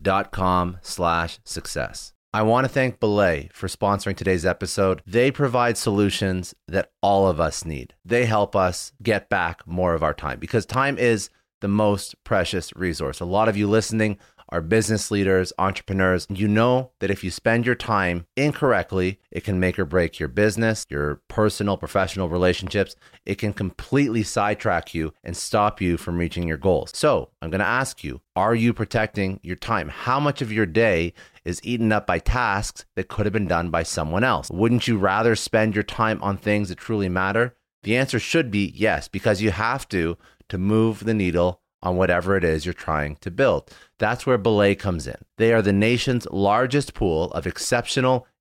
dot 0.02 0.32
com 0.32 0.78
slash 0.82 1.40
success. 1.44 2.16
I 2.36 2.42
want 2.42 2.66
to 2.66 2.70
thank 2.70 3.00
Belay 3.00 3.50
for 3.54 3.68
sponsoring 3.68 4.18
today's 4.18 4.46
episode. 4.46 5.02
They 5.08 5.32
provide 5.32 5.78
solutions 5.78 6.54
that 6.68 6.92
all 7.02 7.30
of 7.30 7.40
us 7.40 7.64
need. 7.64 7.94
They 8.04 8.26
help 8.26 8.58
us 8.58 8.92
get 9.02 9.30
back 9.30 9.66
more 9.66 9.94
of 9.94 10.04
our 10.04 10.14
time 10.14 10.40
because 10.40 10.66
time 10.66 10.98
is 10.98 11.30
the 11.62 11.68
most 11.68 12.16
precious 12.24 12.72
resource. 12.76 13.20
A 13.20 13.26
lot 13.26 13.48
of 13.48 13.58
you 13.58 13.68
listening 13.68 14.18
are 14.50 14.62
business 14.62 15.10
leaders, 15.10 15.52
entrepreneurs. 15.58 16.28
You 16.30 16.48
know 16.48 16.92
that 17.00 17.10
if 17.10 17.24
you 17.24 17.32
spend 17.32 17.66
your 17.66 17.76
time 17.76 18.26
incorrectly, 18.36 19.20
it 19.32 19.44
can 19.44 19.60
make 19.60 19.80
or 19.80 19.86
break 19.86 20.20
your 20.20 20.30
business, 20.30 20.86
your 20.90 21.22
personal, 21.28 21.78
professional 21.78 22.30
relationships. 22.30 22.96
It 23.26 23.36
can 23.36 23.54
completely 23.54 24.24
sidetrack 24.24 24.94
you 24.94 25.14
and 25.24 25.36
stop 25.36 25.82
you 25.82 25.98
from 25.98 26.18
reaching 26.18 26.48
your 26.48 26.58
goals. 26.58 26.92
So 26.94 27.30
I'm 27.42 27.50
going 27.50 27.60
to 27.60 27.66
ask 27.66 28.04
you 28.04 28.22
are 28.36 28.54
you 28.54 28.74
protecting 28.74 29.40
your 29.42 29.56
time? 29.56 29.90
How 29.90 30.20
much 30.20 30.42
of 30.42 30.52
your 30.52 30.66
day 30.66 31.14
is 31.44 31.62
eaten 31.64 31.92
up 31.92 32.06
by 32.06 32.20
tasks 32.20 32.86
that 32.96 33.08
could 33.08 33.26
have 33.26 33.34
been 33.34 33.48
done 33.48 33.70
by 33.70 33.84
someone 33.84 34.24
else? 34.24 34.50
Wouldn't 34.52 34.88
you 34.88 34.98
rather 34.98 35.36
spend 35.36 35.74
your 35.74 35.84
time 35.84 36.22
on 36.22 36.38
things 36.38 36.70
that 36.70 36.78
truly 36.78 37.10
matter? 37.10 37.56
The 37.84 37.98
answer 37.98 38.20
should 38.20 38.50
be 38.50 38.74
yes, 38.76 39.08
because 39.08 39.44
you 39.44 39.52
have 39.52 39.88
to 39.90 40.18
to 40.50 40.58
move 40.58 41.06
the 41.06 41.14
needle 41.14 41.62
on 41.82 41.98
whatever 41.98 42.36
it 42.36 42.44
is 42.44 42.66
you're 42.66 42.74
trying 42.74 43.16
to 43.18 43.30
build. 43.30 43.70
That's 44.00 44.26
where 44.26 44.38
Belay 44.38 44.76
comes 44.76 45.08
in. 45.08 45.18
They 45.38 45.54
are 45.54 45.62
the 45.62 45.74
nation's 45.74 46.28
largest 46.32 46.94
pool 46.94 47.32
of 47.32 47.46
exceptional 47.46 48.28